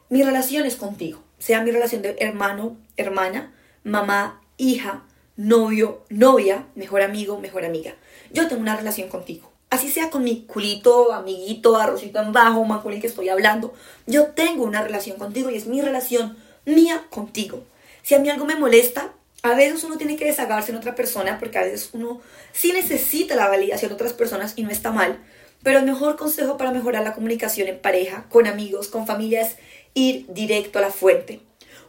mi 0.10 0.22
relación 0.22 0.68
es 0.68 0.76
contigo, 0.76 1.24
sea 1.40 1.64
mi 1.64 1.72
relación 1.72 2.04
de 2.04 2.16
hermano, 2.20 2.78
hermana, 2.98 3.52
mamá, 3.84 4.44
hija, 4.58 5.06
novio, 5.38 6.06
novia, 6.10 6.68
mejor 6.76 7.02
amigo, 7.02 7.40
mejor 7.40 7.66
amiga. 7.66 7.96
Yo 8.32 8.48
tengo 8.48 8.62
una 8.62 8.78
relación 8.78 9.10
contigo 9.10 9.52
así 9.72 9.90
sea 9.90 10.10
con 10.10 10.24
mi 10.24 10.46
culito, 10.46 11.12
amiguito, 11.12 11.76
arrocito 11.76 12.22
en 12.22 12.32
bajo, 12.32 12.66
el 12.90 13.02
que 13.02 13.08
estoy 13.08 13.30
hablando, 13.30 13.74
yo 14.06 14.28
tengo 14.28 14.64
una 14.64 14.82
relación 14.82 15.18
contigo 15.18 15.50
y 15.50 15.56
es 15.56 15.68
mi 15.68 15.82
relación 15.82 16.38
mía 16.66 17.08
contigo. 17.10 17.64
Si 18.02 18.16
a 18.16 18.20
mí 18.20 18.30
algo 18.30 18.46
me 18.46 18.56
molesta, 18.56 19.14
a 19.46 19.54
veces 19.54 19.84
uno 19.84 19.98
tiene 19.98 20.16
que 20.16 20.26
desagarse 20.26 20.72
en 20.72 20.78
otra 20.78 20.96
persona 20.96 21.38
porque 21.38 21.60
a 21.60 21.64
veces 21.64 21.92
uno 21.94 22.20
sí 22.52 22.74
necesita 22.74 23.36
la 23.36 23.48
validación 23.48 23.90
de 23.90 23.96
otras 23.96 24.14
personas 24.14 24.54
y 24.56 24.64
no 24.64 24.72
está 24.72 24.92
mal. 24.92 25.24
Pero 25.62 25.78
el 25.78 25.86
mejor 25.86 26.16
consejo 26.16 26.58
para 26.58 26.72
mejorar 26.72 27.04
la 27.04 27.14
comunicación 27.14 27.68
en 27.68 27.78
pareja, 27.80 28.26
con 28.30 28.48
amigos, 28.48 28.88
con 28.88 29.06
familia 29.06 29.42
es 29.42 29.58
ir 29.94 30.26
directo 30.30 30.80
a 30.80 30.82
la 30.82 30.90
fuente. 30.90 31.42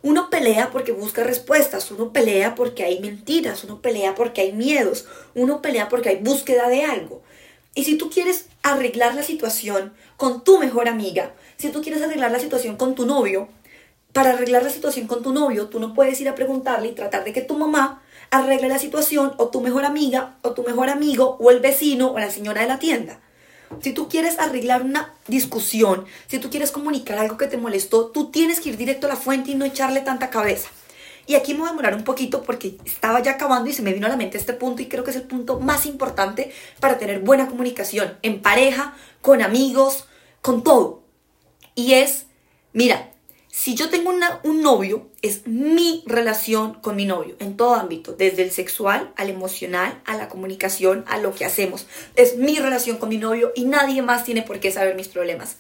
Uno 0.03 0.29
pelea 0.29 0.69
porque 0.71 0.93
busca 0.93 1.25
respuestas, 1.25 1.91
uno 1.91 2.13
pelea 2.13 2.55
porque 2.55 2.85
hay 2.85 3.01
mentiras, 3.01 3.65
uno 3.65 3.81
pelea 3.81 4.15
porque 4.15 4.43
hay 4.43 4.53
miedos, 4.53 5.07
uno 5.35 5.63
pelea 5.63 5.89
porque 5.89 6.11
hay 6.11 6.17
búsqueda 6.17 6.69
de 6.69 6.85
algo. 6.85 7.23
Y 7.75 7.85
si 7.85 7.97
tú 7.97 8.11
quieres 8.11 8.49
arreglar 8.63 9.15
la 9.15 9.23
situación 9.23 9.95
con 10.19 10.45
tu 10.45 10.59
mejor 10.59 10.89
amiga, 10.89 11.35
si 11.57 11.71
tú 11.71 11.81
quieres 11.81 12.03
arreglar 12.03 12.31
la 12.31 12.39
situación 12.39 12.77
con 12.77 12.95
tu 12.95 13.07
novio, 13.07 13.49
para 14.17 14.31
arreglar 14.31 14.63
la 14.63 14.71
situación 14.71 15.07
con 15.07 15.23
tu 15.23 15.35
novio, 15.35 15.69
tú 15.69 15.79
no 15.79 15.93
puedes 15.93 16.19
ir 16.23 16.29
a 16.31 16.35
preguntarle 16.35 16.89
y 16.89 16.95
tratar 16.95 17.23
de 17.23 17.35
que 17.35 17.43
tu 17.43 17.59
mamá 17.59 18.01
arregle 18.31 18.71
la 18.71 18.79
situación 18.79 19.35
o 19.37 19.49
tu 19.49 19.61
mejor 19.61 19.85
amiga 19.85 20.39
o 20.41 20.53
tu 20.53 20.63
mejor 20.63 20.89
amigo 20.89 21.37
o 21.39 21.51
el 21.51 21.61
vecino 21.61 22.13
o 22.13 22.19
la 22.19 22.31
señora 22.31 22.63
de 22.63 22.67
la 22.67 22.79
tienda. 22.79 23.21
Si 23.83 23.93
tú 23.93 24.09
quieres 24.09 24.39
arreglar 24.39 24.81
una 24.81 25.13
discusión, 25.29 26.07
si 26.29 26.39
tú 26.39 26.49
quieres 26.49 26.71
comunicar 26.71 27.19
algo 27.19 27.37
que 27.37 27.47
te 27.47 27.59
molestó, 27.59 28.07
tú 28.07 28.31
tienes 28.31 28.61
que 28.61 28.71
ir 28.71 28.79
directo 28.79 29.07
a 29.07 29.11
la 29.11 29.17
fuente 29.17 29.51
y 29.51 29.55
no 29.55 29.67
echarle 29.67 30.01
tanta 30.01 30.31
cabeza. 30.31 30.71
Y 31.27 31.35
aquí 31.35 31.53
me 31.53 31.61
voy 31.61 31.69
a 31.69 31.73
demorar 31.73 31.95
un 31.95 32.05
poquito 32.05 32.43
porque 32.43 32.79
estaba 32.87 33.21
ya 33.21 33.33
acabando 33.33 33.69
y 33.69 33.75
se 33.75 33.83
me 33.83 33.93
vino 33.93 34.07
a 34.07 34.09
la 34.09 34.17
mente 34.17 34.39
este 34.39 34.55
punto 34.55 34.81
y 34.81 34.87
creo 34.87 35.05
que 35.05 35.11
es 35.11 35.17
el 35.17 35.25
punto 35.25 35.61
más 35.61 35.85
importante 35.85 36.55
para 36.81 36.97
tener 36.97 37.19
buena 37.19 37.49
comunicación 37.49 38.17
en 38.23 38.41
pareja, 38.41 38.97
con 39.21 39.43
amigos, 39.43 40.07
con 40.41 40.63
todo. 40.63 41.03
Y 41.75 41.93
es, 41.93 42.25
mira, 42.73 43.11
si 43.59 43.75
yo 43.75 43.89
tengo 43.89 44.13
un 44.45 44.61
novio, 44.61 45.09
es 45.23 45.47
mi 45.47 46.05
relación 46.05 46.75
con 46.75 46.95
mi 46.95 47.07
novio 47.07 47.37
en 47.39 47.57
todo 47.57 47.75
ámbito, 47.75 48.13
desde 48.13 48.43
el 48.43 48.51
sexual 48.51 49.15
al 49.17 49.31
emocional, 49.31 49.99
a 50.05 50.15
la 50.15 50.29
comunicación, 50.29 51.07
a 51.09 51.17
lo 51.17 51.35
que 51.35 51.47
hacemos. 51.47 51.87
Es 52.17 52.37
mi 52.37 52.59
relación 52.59 52.99
con 52.99 53.09
mi 53.09 53.17
novio 53.17 53.53
y 53.57 53.65
nadie 53.65 54.03
más 54.03 54.25
tiene 54.25 54.43
por 54.43 54.61
qué 54.61 54.71
saber 54.71 54.95
mis 54.95 55.09
problemas. 55.09 55.57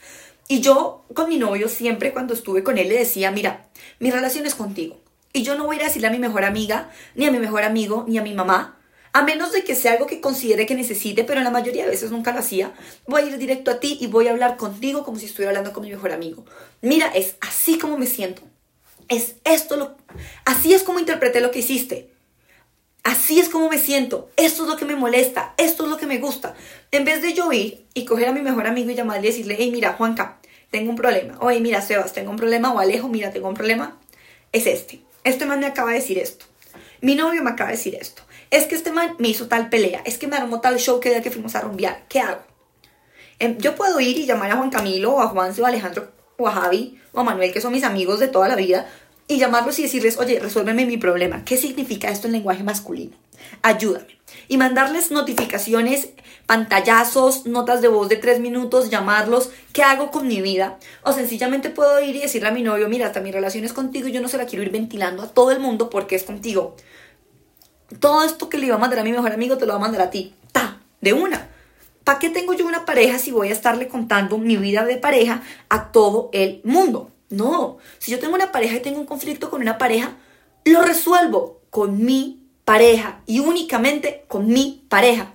Y 0.46 0.60
yo 0.60 1.06
con 1.14 1.30
mi 1.30 1.38
novio 1.38 1.70
siempre 1.70 2.12
cuando 2.12 2.34
estuve 2.34 2.62
con 2.62 2.76
él 2.76 2.90
le 2.90 2.98
decía, 2.98 3.30
mira, 3.30 3.66
mi 3.98 4.10
relación 4.10 4.44
es 4.44 4.54
contigo. 4.54 5.00
Y 5.32 5.42
yo 5.42 5.56
no 5.56 5.64
voy 5.64 5.80
a 5.80 5.84
decirle 5.84 6.08
a 6.08 6.12
mi 6.12 6.18
mejor 6.18 6.44
amiga, 6.44 6.90
ni 7.14 7.24
a 7.24 7.30
mi 7.30 7.38
mejor 7.38 7.62
amigo, 7.62 8.04
ni 8.06 8.18
a 8.18 8.22
mi 8.22 8.34
mamá, 8.34 8.76
a 9.16 9.22
menos 9.22 9.50
de 9.50 9.64
que 9.64 9.74
sea 9.74 9.92
algo 9.92 10.06
que 10.06 10.20
considere 10.20 10.66
que 10.66 10.74
necesite, 10.74 11.24
pero 11.24 11.40
la 11.40 11.48
mayoría 11.48 11.84
de 11.84 11.90
veces 11.90 12.10
nunca 12.10 12.32
lo 12.32 12.40
hacía, 12.40 12.74
voy 13.06 13.22
a 13.22 13.24
ir 13.24 13.38
directo 13.38 13.70
a 13.70 13.80
ti 13.80 13.96
y 13.98 14.08
voy 14.08 14.28
a 14.28 14.32
hablar 14.32 14.58
contigo 14.58 15.04
como 15.04 15.18
si 15.18 15.24
estuviera 15.24 15.52
hablando 15.52 15.72
con 15.72 15.84
mi 15.84 15.90
mejor 15.90 16.12
amigo. 16.12 16.44
Mira, 16.82 17.06
es 17.06 17.36
así 17.40 17.78
como 17.78 17.96
me 17.96 18.04
siento. 18.04 18.42
Es 19.08 19.36
esto 19.44 19.78
lo... 19.78 19.96
Así 20.44 20.74
es 20.74 20.82
como 20.82 20.98
interpreté 20.98 21.40
lo 21.40 21.50
que 21.50 21.60
hiciste. 21.60 22.10
Así 23.04 23.40
es 23.40 23.48
como 23.48 23.70
me 23.70 23.78
siento. 23.78 24.28
Esto 24.36 24.64
es 24.64 24.68
lo 24.68 24.76
que 24.76 24.84
me 24.84 24.96
molesta. 24.96 25.54
Esto 25.56 25.84
es 25.84 25.88
lo 25.88 25.96
que 25.96 26.06
me 26.06 26.18
gusta. 26.18 26.54
En 26.90 27.06
vez 27.06 27.22
de 27.22 27.32
yo 27.32 27.50
ir 27.54 27.86
y 27.94 28.04
coger 28.04 28.28
a 28.28 28.32
mi 28.32 28.42
mejor 28.42 28.66
amigo 28.66 28.90
y 28.90 28.96
llamarle 28.96 29.28
y 29.28 29.30
decirle, 29.30 29.56
hey, 29.58 29.70
mira, 29.70 29.94
Juanca, 29.94 30.40
tengo 30.70 30.90
un 30.90 30.96
problema. 30.96 31.38
Oye, 31.40 31.60
mira, 31.60 31.80
Sebas, 31.80 32.12
tengo 32.12 32.32
un 32.32 32.36
problema. 32.36 32.70
O 32.74 32.80
Alejo, 32.80 33.08
mira, 33.08 33.30
tengo 33.30 33.48
un 33.48 33.54
problema. 33.54 33.98
Es 34.52 34.66
este. 34.66 35.00
Este 35.24 35.46
man 35.46 35.60
me 35.60 35.66
acaba 35.66 35.92
de 35.92 36.00
decir 36.00 36.18
esto. 36.18 36.44
Mi 37.00 37.14
novio 37.14 37.42
me 37.42 37.48
acaba 37.48 37.70
de 37.70 37.78
decir 37.78 37.94
esto 37.98 38.25
es 38.50 38.66
que 38.66 38.74
este 38.74 38.92
man 38.92 39.16
me 39.18 39.28
hizo 39.28 39.48
tal 39.48 39.68
pelea, 39.68 40.02
es 40.04 40.18
que 40.18 40.26
me 40.26 40.36
armó 40.36 40.60
tal 40.60 40.78
show 40.78 41.00
que 41.00 41.10
día 41.10 41.22
que 41.22 41.30
fuimos 41.30 41.54
a 41.54 41.60
rumbear, 41.60 42.04
¿qué 42.08 42.20
hago? 42.20 42.42
Em, 43.38 43.58
yo 43.58 43.74
puedo 43.74 44.00
ir 44.00 44.16
y 44.18 44.26
llamar 44.26 44.50
a 44.50 44.56
Juan 44.56 44.70
Camilo 44.70 45.14
o 45.14 45.20
a 45.20 45.28
Juan 45.28 45.52
o 45.58 45.64
a 45.64 45.68
Alejandro 45.68 46.10
o 46.38 46.48
a 46.48 46.52
Javi 46.52 47.00
o 47.12 47.20
a 47.20 47.24
Manuel, 47.24 47.52
que 47.52 47.60
son 47.60 47.72
mis 47.72 47.84
amigos 47.84 48.20
de 48.20 48.28
toda 48.28 48.48
la 48.48 48.56
vida, 48.56 48.86
y 49.28 49.38
llamarlos 49.38 49.78
y 49.78 49.82
decirles, 49.82 50.18
oye, 50.18 50.38
resuélveme 50.38 50.86
mi 50.86 50.98
problema. 50.98 51.44
¿Qué 51.44 51.56
significa 51.56 52.10
esto 52.10 52.28
en 52.28 52.34
lenguaje 52.34 52.62
masculino? 52.62 53.16
Ayúdame. 53.62 54.18
Y 54.48 54.56
mandarles 54.56 55.10
notificaciones, 55.10 56.10
pantallazos, 56.46 57.46
notas 57.46 57.80
de 57.82 57.88
voz 57.88 58.08
de 58.08 58.16
tres 58.16 58.38
minutos, 58.38 58.88
llamarlos, 58.88 59.50
¿qué 59.72 59.82
hago 59.82 60.10
con 60.10 60.28
mi 60.28 60.40
vida? 60.40 60.78
O 61.02 61.12
sencillamente 61.12 61.70
puedo 61.70 62.00
ir 62.00 62.14
y 62.14 62.20
decirle 62.20 62.48
a 62.48 62.52
mi 62.52 62.62
novio, 62.62 62.88
mira, 62.88 63.06
hasta 63.06 63.20
mi 63.20 63.32
relación 63.32 63.64
es 63.64 63.72
contigo 63.72 64.08
y 64.08 64.12
yo 64.12 64.20
no 64.20 64.28
se 64.28 64.38
la 64.38 64.46
quiero 64.46 64.64
ir 64.64 64.70
ventilando 64.70 65.22
a 65.24 65.28
todo 65.28 65.50
el 65.50 65.58
mundo 65.58 65.90
porque 65.90 66.14
es 66.14 66.22
contigo 66.22 66.76
todo 68.00 68.24
esto 68.24 68.48
que 68.48 68.58
le 68.58 68.66
iba 68.66 68.76
a 68.76 68.78
mandar 68.78 68.98
a 68.98 69.04
mi 69.04 69.12
mejor 69.12 69.32
amigo 69.32 69.58
te 69.58 69.66
lo 69.66 69.72
va 69.72 69.78
a 69.78 69.82
mandar 69.82 70.02
a 70.02 70.10
ti. 70.10 70.34
Ta, 70.52 70.80
de 71.00 71.12
una. 71.12 71.48
¿Para 72.04 72.18
qué 72.18 72.30
tengo 72.30 72.54
yo 72.54 72.66
una 72.66 72.84
pareja 72.84 73.18
si 73.18 73.32
voy 73.32 73.48
a 73.48 73.52
estarle 73.52 73.88
contando 73.88 74.38
mi 74.38 74.56
vida 74.56 74.84
de 74.84 74.96
pareja 74.96 75.42
a 75.68 75.90
todo 75.90 76.30
el 76.32 76.60
mundo? 76.64 77.10
No, 77.28 77.78
si 77.98 78.12
yo 78.12 78.20
tengo 78.20 78.34
una 78.34 78.52
pareja 78.52 78.76
y 78.76 78.80
tengo 78.80 79.00
un 79.00 79.06
conflicto 79.06 79.50
con 79.50 79.60
una 79.60 79.78
pareja, 79.78 80.12
lo 80.64 80.82
resuelvo 80.82 81.62
con 81.70 82.04
mi 82.04 82.42
pareja 82.64 83.20
y 83.26 83.40
únicamente 83.40 84.24
con 84.28 84.46
mi 84.46 84.84
pareja. 84.88 85.32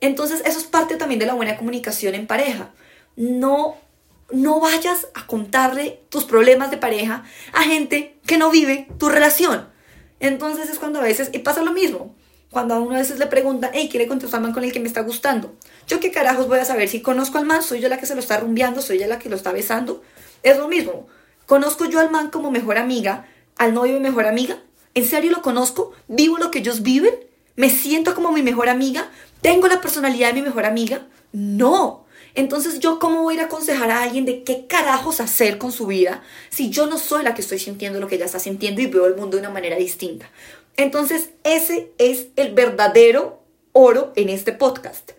Entonces, 0.00 0.42
eso 0.46 0.58
es 0.58 0.64
parte 0.64 0.96
también 0.96 1.18
de 1.18 1.26
la 1.26 1.34
buena 1.34 1.56
comunicación 1.56 2.14
en 2.14 2.26
pareja. 2.26 2.70
No 3.16 3.76
no 4.30 4.60
vayas 4.60 5.08
a 5.14 5.26
contarle 5.26 6.00
tus 6.08 6.24
problemas 6.24 6.70
de 6.70 6.76
pareja 6.76 7.24
a 7.52 7.62
gente 7.62 8.16
que 8.26 8.38
no 8.38 8.50
vive 8.50 8.88
tu 8.98 9.08
relación. 9.08 9.68
Entonces 10.20 10.70
es 10.70 10.78
cuando 10.78 11.00
a 11.00 11.02
veces, 11.02 11.30
y 11.32 11.40
pasa 11.40 11.62
lo 11.62 11.72
mismo, 11.72 12.14
cuando 12.50 12.74
a 12.74 12.80
uno 12.80 12.94
a 12.94 12.98
veces 12.98 13.18
le 13.18 13.26
preguntan, 13.26 13.70
hey, 13.74 13.88
¿quiere 13.90 14.06
contestar 14.06 14.40
man 14.40 14.52
con 14.52 14.64
el 14.64 14.72
que 14.72 14.80
me 14.80 14.86
está 14.86 15.02
gustando? 15.02 15.54
Yo 15.86 16.00
qué 16.00 16.10
carajos 16.10 16.48
voy 16.48 16.58
a 16.58 16.64
saber 16.64 16.88
si 16.88 17.02
conozco 17.02 17.38
al 17.38 17.44
man, 17.44 17.62
soy 17.62 17.80
yo 17.80 17.88
la 17.88 17.98
que 17.98 18.06
se 18.06 18.14
lo 18.14 18.20
está 18.20 18.38
rumbeando, 18.38 18.80
soy 18.80 18.98
yo 18.98 19.06
la 19.06 19.18
que 19.18 19.28
lo 19.28 19.36
está 19.36 19.52
besando. 19.52 20.02
Es 20.42 20.56
lo 20.56 20.68
mismo. 20.68 21.06
¿Conozco 21.46 21.84
yo 21.84 22.00
al 22.00 22.10
man 22.10 22.30
como 22.30 22.50
mejor 22.50 22.78
amiga, 22.78 23.26
al 23.56 23.74
novio 23.74 23.94
mi 23.94 24.00
mejor 24.00 24.26
amiga? 24.26 24.58
¿En 24.94 25.04
serio 25.04 25.30
lo 25.30 25.42
conozco? 25.42 25.92
¿Vivo 26.08 26.38
lo 26.38 26.50
que 26.50 26.60
ellos 26.60 26.82
viven? 26.82 27.14
¿Me 27.56 27.68
siento 27.68 28.14
como 28.14 28.32
mi 28.32 28.42
mejor 28.42 28.68
amiga? 28.68 29.10
¿Tengo 29.42 29.68
la 29.68 29.80
personalidad 29.80 30.28
de 30.28 30.40
mi 30.40 30.42
mejor 30.42 30.64
amiga? 30.64 31.06
No. 31.32 32.05
Entonces, 32.36 32.80
¿yo 32.80 32.98
cómo 32.98 33.22
voy 33.22 33.38
a 33.38 33.44
aconsejar 33.44 33.90
a 33.90 34.02
alguien 34.02 34.26
de 34.26 34.44
qué 34.44 34.66
carajos 34.66 35.20
hacer 35.20 35.56
con 35.56 35.72
su 35.72 35.86
vida 35.86 36.22
si 36.50 36.68
yo 36.68 36.86
no 36.86 36.98
soy 36.98 37.24
la 37.24 37.32
que 37.32 37.40
estoy 37.40 37.58
sintiendo 37.58 37.98
lo 37.98 38.08
que 38.08 38.16
ella 38.16 38.26
está 38.26 38.38
sintiendo 38.38 38.82
y 38.82 38.86
veo 38.86 39.06
el 39.06 39.16
mundo 39.16 39.38
de 39.38 39.40
una 39.40 39.50
manera 39.50 39.76
distinta? 39.76 40.30
Entonces, 40.76 41.30
ese 41.44 41.92
es 41.96 42.26
el 42.36 42.52
verdadero 42.52 43.40
oro 43.72 44.12
en 44.16 44.28
este 44.28 44.52
podcast. 44.52 45.12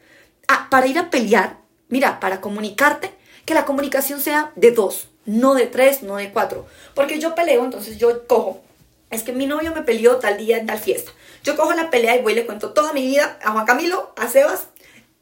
Ah, 0.47 0.67
para 0.69 0.86
ir 0.86 0.99
a 0.99 1.10
pelear, 1.10 1.58
mira, 1.89 2.19
para 2.19 2.39
comunicarte, 2.39 3.12
que 3.45 3.56
la 3.56 3.65
comunicación 3.65 4.21
sea 4.21 4.51
de 4.56 4.69
dos, 4.69 5.08
no 5.25 5.56
de 5.56 5.65
tres, 5.65 6.03
no 6.03 6.17
de 6.17 6.32
cuatro. 6.32 6.67
Porque 6.93 7.19
yo 7.19 7.34
peleo, 7.34 7.65
entonces 7.65 7.97
yo 7.97 8.27
cojo. 8.27 8.62
Es 9.10 9.23
que 9.23 9.32
mi 9.34 9.47
novio 9.47 9.73
me 9.73 9.82
peleó 9.82 10.17
tal 10.17 10.38
día 10.38 10.60
en 10.60 10.67
tal 10.67 10.77
fiesta. 10.77 11.12
Yo 11.43 11.56
cojo 11.56 11.73
la 11.73 11.89
pelea 11.89 12.15
y 12.15 12.21
voy 12.21 12.34
y 12.34 12.36
le 12.36 12.45
cuento 12.45 12.73
toda 12.73 12.93
mi 12.93 13.01
vida 13.01 13.39
a 13.41 13.53
Juan 13.53 13.65
Camilo, 13.65 14.13
a 14.17 14.27
Sebas 14.27 14.67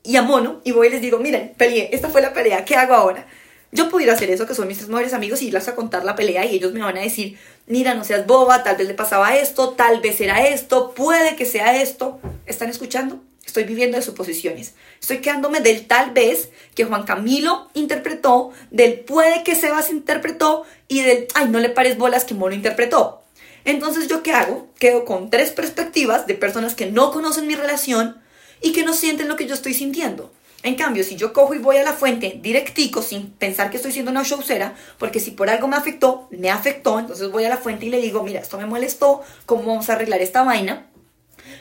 y 0.06 0.16
a 0.18 0.22
Mono 0.22 0.62
y 0.64 0.72
voy 0.72 0.88
y 0.88 0.92
les 0.92 1.02
digo, 1.02 1.18
miren, 1.18 1.54
peleé, 1.58 1.90
esta 1.92 2.10
fue 2.10 2.22
la 2.22 2.34
pelea, 2.34 2.64
¿qué 2.64 2.76
hago 2.76 2.94
ahora? 2.94 3.26
Yo 3.72 3.90
pudiera 3.90 4.14
hacer 4.14 4.30
eso, 4.30 4.46
que 4.46 4.56
son 4.56 4.68
mis 4.68 4.78
tres 4.78 4.90
mejores 4.90 5.14
amigos, 5.14 5.42
y 5.42 5.48
irles 5.48 5.68
a 5.68 5.76
contar 5.76 6.06
la 6.06 6.16
pelea 6.16 6.46
y 6.46 6.56
ellos 6.56 6.72
me 6.72 6.80
van 6.80 6.98
a 6.98 7.02
decir, 7.02 7.38
mira, 7.68 7.94
no 7.94 8.06
seas 8.06 8.26
boba, 8.26 8.64
tal 8.64 8.78
vez 8.78 8.88
le 8.88 8.94
pasaba 8.94 9.36
esto, 9.36 9.72
tal 9.72 10.00
vez 10.00 10.22
era 10.22 10.48
esto, 10.48 10.94
puede 10.94 11.36
que 11.36 11.46
sea 11.46 11.82
esto. 11.82 12.20
¿Están 12.46 12.70
escuchando? 12.70 13.20
Estoy 13.46 13.66
viviendo 13.66 13.98
de 13.98 14.04
suposiciones. 14.04 14.76
Estoy 15.02 15.18
quedándome 15.18 15.60
del 15.60 15.88
tal 15.88 16.12
vez 16.12 16.50
que 16.74 16.86
Juan 16.86 17.04
Camilo 17.04 17.70
interpretó, 17.74 18.52
del 18.72 19.02
puede 19.02 19.44
que 19.44 19.56
Sebas 19.56 19.90
interpretó 19.90 20.64
y 20.88 21.02
del, 21.02 21.28
ay, 21.34 21.50
no 21.50 21.60
le 21.60 21.70
pares 21.70 21.98
bolas 21.98 22.24
que 22.24 22.34
Mono 22.34 22.56
interpretó. 22.56 23.24
Entonces, 23.66 24.08
¿yo 24.08 24.24
qué 24.24 24.32
hago? 24.32 24.68
Quedo 24.80 25.06
con 25.06 25.30
tres 25.30 25.52
perspectivas 25.52 26.28
de 26.28 26.36
personas 26.36 26.76
que 26.76 26.86
no 26.86 27.12
conocen 27.12 27.48
mi 27.48 27.56
relación, 27.56 28.22
y 28.62 28.72
que 28.72 28.84
no 28.84 28.94
sienten 28.94 29.28
lo 29.28 29.36
que 29.36 29.48
yo 29.48 29.54
estoy 29.54 29.74
sintiendo. 29.74 30.32
En 30.64 30.76
cambio, 30.76 31.04
si 31.04 31.16
yo 31.16 31.32
cojo 31.32 31.54
y 31.54 31.60
voy 31.60 31.78
a 31.78 31.84
la 31.84 31.94
fuente 31.94 32.40
directico 32.42 33.04
sin 33.04 33.30
pensar 33.30 33.70
que 33.70 33.78
estoy 33.78 33.92
siendo 33.92 34.10
una 34.10 34.24
showcera, 34.24 34.74
porque 34.98 35.20
si 35.20 35.30
por 35.32 35.50
algo 35.50 35.68
me 35.68 35.76
afectó, 35.76 36.28
me 36.32 36.50
afectó, 36.50 36.98
entonces 36.98 37.30
voy 37.32 37.46
a 37.46 37.50
la 37.50 37.58
fuente 37.58 37.86
y 37.86 37.90
le 37.90 38.02
digo, 38.02 38.24
mira, 38.24 38.40
esto 38.40 38.58
me 38.58 38.66
molestó, 38.66 39.22
¿cómo 39.46 39.64
vamos 39.64 39.90
a 39.90 39.94
arreglar 39.94 40.22
esta 40.22 40.44
vaina? 40.44 40.88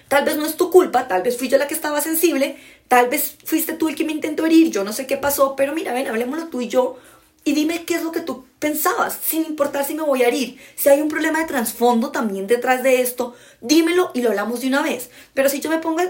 Tal 0.09 0.25
vez 0.25 0.37
no 0.37 0.47
es 0.47 0.57
tu 0.57 0.71
culpa, 0.71 1.07
tal 1.07 1.23
vez 1.23 1.37
fui 1.37 1.49
yo 1.49 1.59
la 1.59 1.67
que 1.67 1.75
estaba 1.75 2.01
sensible, 2.01 2.57
tal 2.89 3.11
vez 3.11 3.37
fuiste 3.45 3.75
tú 3.75 3.91
el 3.91 3.95
que 3.95 4.05
me 4.05 4.13
intentó 4.13 4.47
herir, 4.47 4.71
yo 4.71 4.85
no 4.85 4.95
sé 4.95 5.07
qué 5.07 5.19
pasó, 5.19 5.55
pero 5.55 5.75
mira, 5.75 5.93
ven, 5.93 6.09
hablemoslo 6.09 6.47
tú 6.47 6.63
y 6.63 6.69
yo 6.69 6.97
y 7.45 7.53
dime 7.53 7.85
qué 7.85 7.97
es 7.97 8.03
lo 8.03 8.11
que 8.11 8.21
tú 8.21 8.47
pensabas, 8.59 9.19
sin 9.23 9.45
importar 9.45 9.85
si 9.85 9.95
me 9.95 10.03
voy 10.03 10.23
a 10.23 10.29
herir. 10.29 10.59
Si 10.77 10.89
hay 10.89 11.03
un 11.03 11.11
problema 11.11 11.41
de 11.41 11.47
trasfondo 11.47 12.11
también 12.11 12.47
detrás 12.47 12.83
de 12.83 13.03
esto, 13.03 13.35
dímelo 13.61 14.11
y 14.15 14.23
lo 14.23 14.31
hablamos 14.31 14.63
de 14.63 14.69
una 14.69 14.83
vez. 14.83 15.11
Pero 15.35 15.51
si 15.51 15.61
yo 15.61 15.69
me 15.69 15.79
pongo 15.79 16.01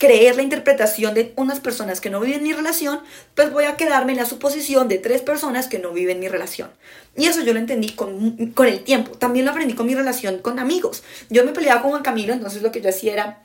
creer 0.00 0.34
la 0.34 0.42
interpretación 0.42 1.12
de 1.12 1.34
unas 1.36 1.60
personas 1.60 2.00
que 2.00 2.08
no 2.08 2.20
viven 2.20 2.42
mi 2.42 2.54
relación, 2.54 3.00
pues 3.34 3.52
voy 3.52 3.64
a 3.64 3.76
quedarme 3.76 4.12
en 4.12 4.18
la 4.18 4.24
suposición 4.24 4.88
de 4.88 4.96
tres 4.96 5.20
personas 5.20 5.68
que 5.68 5.78
no 5.78 5.92
viven 5.92 6.20
mi 6.20 6.26
relación. 6.26 6.70
Y 7.18 7.26
eso 7.26 7.42
yo 7.42 7.52
lo 7.52 7.58
entendí 7.58 7.90
con, 7.90 8.52
con 8.52 8.66
el 8.66 8.82
tiempo. 8.82 9.10
También 9.18 9.44
lo 9.44 9.50
aprendí 9.50 9.74
con 9.74 9.86
mi 9.86 9.94
relación 9.94 10.38
con 10.38 10.58
amigos. 10.58 11.02
Yo 11.28 11.44
me 11.44 11.52
peleaba 11.52 11.82
con 11.82 11.90
Juan 11.90 12.02
Camilo, 12.02 12.32
entonces 12.32 12.62
lo 12.62 12.72
que 12.72 12.80
yo 12.80 12.88
hacía 12.88 13.12
era 13.12 13.42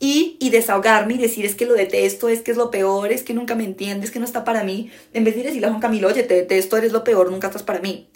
ir 0.00 0.38
y 0.40 0.50
desahogarme 0.50 1.14
y 1.14 1.18
decir 1.18 1.46
es 1.46 1.54
que 1.54 1.66
lo 1.66 1.74
detesto, 1.74 2.28
es 2.28 2.40
que 2.40 2.50
es 2.50 2.56
lo 2.56 2.72
peor, 2.72 3.12
es 3.12 3.22
que 3.22 3.32
nunca 3.32 3.54
me 3.54 3.62
entiendes, 3.62 4.10
que 4.10 4.18
no 4.18 4.24
está 4.24 4.42
para 4.44 4.64
mí. 4.64 4.90
En 5.12 5.22
vez 5.22 5.36
de 5.36 5.44
decirle 5.44 5.68
a 5.68 5.70
Juan 5.70 5.80
Camilo, 5.80 6.08
oye, 6.08 6.24
te 6.24 6.34
detesto, 6.34 6.76
eres 6.76 6.90
lo 6.90 7.04
peor, 7.04 7.30
nunca 7.30 7.46
estás 7.46 7.62
para 7.62 7.78
mí. 7.78 8.08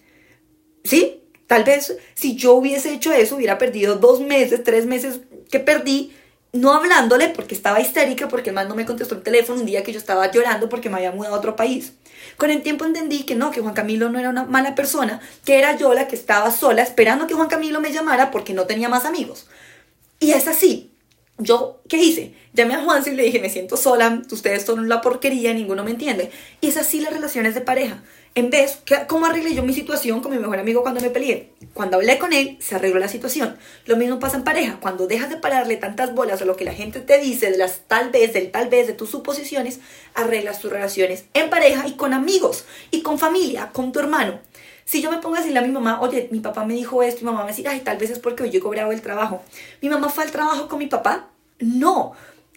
¿Sí? 0.82 1.22
Tal 1.46 1.62
vez 1.62 1.96
si 2.14 2.34
yo 2.34 2.54
hubiese 2.54 2.92
hecho 2.92 3.12
eso, 3.12 3.36
hubiera 3.36 3.58
perdido 3.58 3.94
dos 3.94 4.20
meses, 4.20 4.64
tres 4.64 4.86
meses 4.86 5.20
que 5.48 5.60
perdí 5.60 6.10
no 6.52 6.72
hablándole 6.72 7.28
porque 7.28 7.54
estaba 7.54 7.80
histérica, 7.80 8.28
porque 8.28 8.50
el 8.50 8.54
man 8.54 8.68
no 8.68 8.74
me 8.74 8.86
contestó 8.86 9.14
el 9.14 9.22
teléfono 9.22 9.60
un 9.60 9.66
día 9.66 9.82
que 9.82 9.92
yo 9.92 9.98
estaba 9.98 10.30
llorando 10.30 10.68
porque 10.68 10.88
me 10.88 10.96
había 10.96 11.12
mudado 11.12 11.34
a 11.34 11.38
otro 11.38 11.56
país. 11.56 11.92
Con 12.36 12.50
el 12.50 12.62
tiempo 12.62 12.84
entendí 12.84 13.24
que 13.24 13.34
no, 13.34 13.50
que 13.50 13.60
Juan 13.60 13.74
Camilo 13.74 14.08
no 14.10 14.18
era 14.18 14.30
una 14.30 14.44
mala 14.44 14.74
persona, 14.74 15.20
que 15.44 15.58
era 15.58 15.76
yo 15.76 15.94
la 15.94 16.08
que 16.08 16.16
estaba 16.16 16.50
sola 16.50 16.82
esperando 16.82 17.26
que 17.26 17.34
Juan 17.34 17.48
Camilo 17.48 17.80
me 17.80 17.92
llamara 17.92 18.30
porque 18.30 18.54
no 18.54 18.66
tenía 18.66 18.88
más 18.88 19.04
amigos. 19.04 19.46
Y 20.18 20.32
es 20.32 20.48
así. 20.48 20.92
Yo, 21.38 21.82
¿qué 21.88 21.98
hice? 21.98 22.34
Llamé 22.54 22.74
a 22.74 22.82
Juan 22.82 23.02
y 23.06 23.10
le 23.10 23.24
dije, 23.24 23.40
me 23.40 23.50
siento 23.50 23.76
sola, 23.76 24.22
ustedes 24.30 24.64
son 24.64 24.78
una 24.78 25.02
porquería, 25.02 25.52
ninguno 25.52 25.84
me 25.84 25.90
entiende. 25.90 26.30
Y 26.62 26.68
es 26.68 26.78
así 26.78 27.00
las 27.00 27.12
relaciones 27.12 27.54
de 27.54 27.60
pareja. 27.60 28.02
En 28.36 28.50
vez, 28.50 28.82
¿cómo 29.08 29.24
arreglé 29.24 29.54
yo 29.54 29.62
mi 29.62 29.72
situación 29.72 30.20
con 30.20 30.30
mi 30.30 30.38
mejor 30.38 30.58
amigo 30.58 30.82
cuando 30.82 31.00
me 31.00 31.08
peleé? 31.08 31.54
Cuando 31.72 31.96
hablé 31.96 32.18
con 32.18 32.34
él, 32.34 32.58
se 32.60 32.74
arregló 32.74 33.00
la 33.00 33.08
situación. 33.08 33.56
Lo 33.86 33.96
mismo 33.96 34.18
pasa 34.18 34.36
en 34.36 34.44
pareja. 34.44 34.76
Cuando 34.78 35.06
dejas 35.06 35.30
de 35.30 35.38
pararle 35.38 35.78
tantas 35.78 36.14
bolas 36.14 36.42
a 36.42 36.44
lo 36.44 36.54
que 36.54 36.66
la 36.66 36.74
gente 36.74 37.00
te 37.00 37.18
dice, 37.18 37.50
de 37.50 37.56
las 37.56 37.88
tal 37.88 38.10
vez, 38.10 38.34
del 38.34 38.50
tal 38.50 38.68
vez, 38.68 38.88
de 38.88 38.92
tus 38.92 39.08
suposiciones, 39.08 39.80
arreglas 40.14 40.60
tus 40.60 40.70
relaciones 40.70 41.24
en 41.32 41.48
pareja 41.48 41.88
y 41.88 41.92
con 41.92 42.12
amigos, 42.12 42.66
y 42.90 43.00
con 43.00 43.18
familia, 43.18 43.70
con 43.72 43.90
tu 43.90 44.00
hermano. 44.00 44.38
Si 44.84 45.00
yo 45.00 45.10
me 45.10 45.16
pongo 45.16 45.36
a 45.36 45.38
decirle 45.38 45.60
a 45.60 45.62
mi 45.62 45.72
mamá, 45.72 46.02
oye, 46.02 46.28
mi 46.30 46.40
papá 46.40 46.66
me 46.66 46.74
dijo 46.74 47.02
esto, 47.02 47.22
y 47.22 47.24
mi 47.24 47.30
mamá 47.30 47.44
me 47.44 47.52
dice, 47.52 47.66
ay, 47.66 47.80
tal 47.80 47.96
vez 47.96 48.10
es 48.10 48.18
porque 48.18 48.50
yo 48.50 48.58
he 48.58 48.62
cobrado 48.62 48.92
el 48.92 49.00
trabajo. 49.00 49.42
¿Mi 49.80 49.88
mamá 49.88 50.10
fue 50.10 50.24
al 50.24 50.30
trabajo 50.30 50.68
con 50.68 50.78
mi 50.78 50.88
papá? 50.88 51.30
No. 51.58 52.12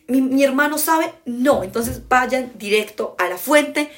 ¿Mi, 0.07 0.19
mi 0.19 0.43
hermano 0.43 0.77
sabe? 0.77 1.13
No. 1.23 1.63
Entonces 1.63 2.01
vayan 2.09 2.51
directo 2.55 3.15
a 3.17 3.29
la 3.29 3.37
fuente, 3.37 3.89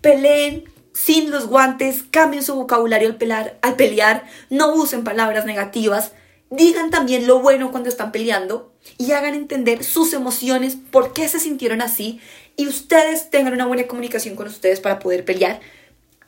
peleen, 0.00 0.64
sin 1.04 1.30
los 1.30 1.46
guantes, 1.46 2.02
cambien 2.10 2.42
su 2.42 2.56
vocabulario 2.56 3.08
al 3.08 3.16
pelear, 3.16 3.56
al 3.62 3.76
pelear, 3.76 4.24
no 4.50 4.74
usen 4.74 5.04
palabras 5.04 5.44
negativas, 5.44 6.12
digan 6.50 6.90
también 6.90 7.26
lo 7.26 7.38
bueno 7.38 7.70
cuando 7.70 7.88
están 7.88 8.10
peleando 8.10 8.72
y 8.96 9.12
hagan 9.12 9.34
entender 9.34 9.84
sus 9.84 10.12
emociones, 10.12 10.76
por 10.90 11.12
qué 11.12 11.28
se 11.28 11.38
sintieron 11.38 11.82
así 11.82 12.20
y 12.56 12.66
ustedes 12.66 13.30
tengan 13.30 13.52
una 13.52 13.66
buena 13.66 13.86
comunicación 13.86 14.34
con 14.34 14.48
ustedes 14.48 14.80
para 14.80 14.98
poder 14.98 15.24
pelear 15.24 15.60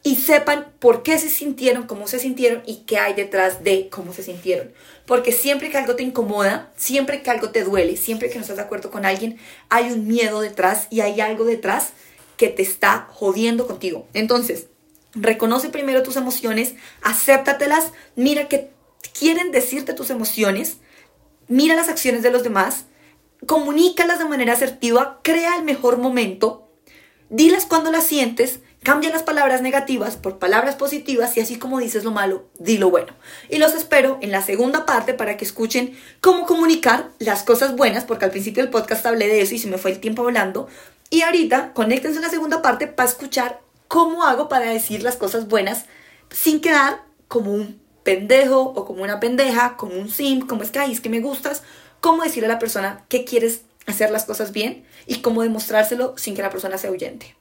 y 0.05 0.17
sepan 0.17 0.69
por 0.79 1.03
qué 1.03 1.19
se 1.19 1.31
sintieron, 1.31 1.89
cómo 1.89 2.07
se 2.07 2.21
sintieron 2.21 2.63
y 2.65 2.85
qué 2.87 2.99
hay 2.99 3.15
detrás 3.15 3.65
de 3.65 3.89
cómo 3.91 4.15
se 4.15 4.23
sintieron. 4.23 4.73
Porque 5.05 5.33
siempre 5.33 5.71
que 5.71 5.79
algo 5.79 5.97
te 5.97 6.05
incomoda, 6.05 6.71
siempre 6.77 7.23
que 7.23 7.31
algo 7.31 7.51
te 7.51 7.65
duele, 7.65 7.97
siempre 7.97 8.31
que 8.31 8.37
no 8.37 8.43
estás 8.43 8.57
de 8.57 8.63
acuerdo 8.63 8.91
con 8.91 9.05
alguien, 9.05 9.39
hay 9.69 9.91
un 9.91 10.07
miedo 10.07 10.41
detrás 10.41 10.87
y 10.91 11.01
hay 11.01 11.21
algo 11.21 11.45
detrás 11.45 11.93
que 12.41 12.49
te 12.49 12.63
está 12.63 13.07
jodiendo 13.11 13.67
contigo. 13.67 14.09
Entonces, 14.15 14.69
reconoce 15.13 15.69
primero 15.69 16.03
tus 16.03 16.17
emociones, 16.17 16.73
acéptatelas, 17.03 17.93
mira 18.17 18.49
qué 18.49 18.71
quieren 19.13 19.53
decirte 19.53 19.93
tus 19.93 20.09
emociones, 20.09 20.79
mira 21.49 21.77
las 21.77 21.91
acciones 21.91 22.23
de 22.23 22.31
los 22.31 22.43
demás, 22.43 22.87
comunícalas 23.45 24.21
de 24.21 24.25
manera 24.25 24.55
asertiva, 24.55 25.21
crea 25.23 25.55
el 25.59 25.65
mejor 25.65 25.99
momento, 25.99 26.67
dilas 27.29 27.67
cuando 27.67 27.93
las 27.93 28.07
sientes, 28.07 28.61
cambia 28.83 29.11
las 29.11 29.23
palabras 29.23 29.61
negativas 29.61 30.17
por 30.17 30.39
palabras 30.39 30.77
positivas 30.77 31.37
y 31.37 31.41
así 31.41 31.59
como 31.59 31.79
dices 31.79 32.05
lo 32.05 32.11
malo, 32.11 32.47
di 32.59 32.79
lo 32.79 32.89
bueno. 32.89 33.13
Y 33.51 33.59
los 33.59 33.75
espero 33.75 34.17
en 34.23 34.31
la 34.31 34.41
segunda 34.41 34.87
parte 34.87 35.13
para 35.13 35.37
que 35.37 35.45
escuchen 35.45 35.95
cómo 36.23 36.47
comunicar 36.47 37.11
las 37.19 37.43
cosas 37.43 37.77
buenas, 37.77 38.05
porque 38.05 38.25
al 38.25 38.31
principio 38.31 38.63
del 38.63 38.73
podcast 38.73 39.05
hablé 39.05 39.27
de 39.27 39.43
eso 39.43 39.55
y 39.55 39.59
se 39.59 39.69
me 39.69 39.77
fue 39.77 39.91
el 39.91 40.01
tiempo 40.01 40.23
hablando, 40.23 40.69
y 41.11 41.23
ahorita, 41.23 41.73
conéctense 41.75 42.19
en 42.19 42.23
la 42.23 42.31
segunda 42.31 42.63
parte 42.63 42.87
para 42.87 43.09
escuchar 43.09 43.61
cómo 43.89 44.25
hago 44.25 44.49
para 44.49 44.71
decir 44.71 45.03
las 45.03 45.17
cosas 45.17 45.49
buenas 45.49 45.87
sin 46.31 46.61
quedar 46.61 47.03
como 47.27 47.53
un 47.53 47.81
pendejo 48.05 48.61
o 48.61 48.85
como 48.85 49.03
una 49.03 49.19
pendeja, 49.19 49.77
como 49.77 49.95
un 49.95 50.09
sim, 50.09 50.47
como 50.47 50.63
es 50.63 50.71
que, 50.71 50.79
ay, 50.79 50.93
es 50.93 51.01
que 51.01 51.09
me 51.09 51.21
gustas, 51.21 51.63
cómo 52.01 52.23
decirle 52.23 52.47
a 52.47 52.53
la 52.53 52.59
persona 52.61 53.05
que 53.09 53.25
quieres 53.25 53.63
hacer 53.87 54.11
las 54.11 54.25
cosas 54.25 54.53
bien 54.53 54.85
y 55.07 55.21
cómo 55.21 55.43
demostrárselo 55.43 56.17
sin 56.17 56.37
que 56.37 56.43
la 56.43 56.51
persona 56.51 56.79
se 56.79 56.87
ahuyente. 56.87 57.37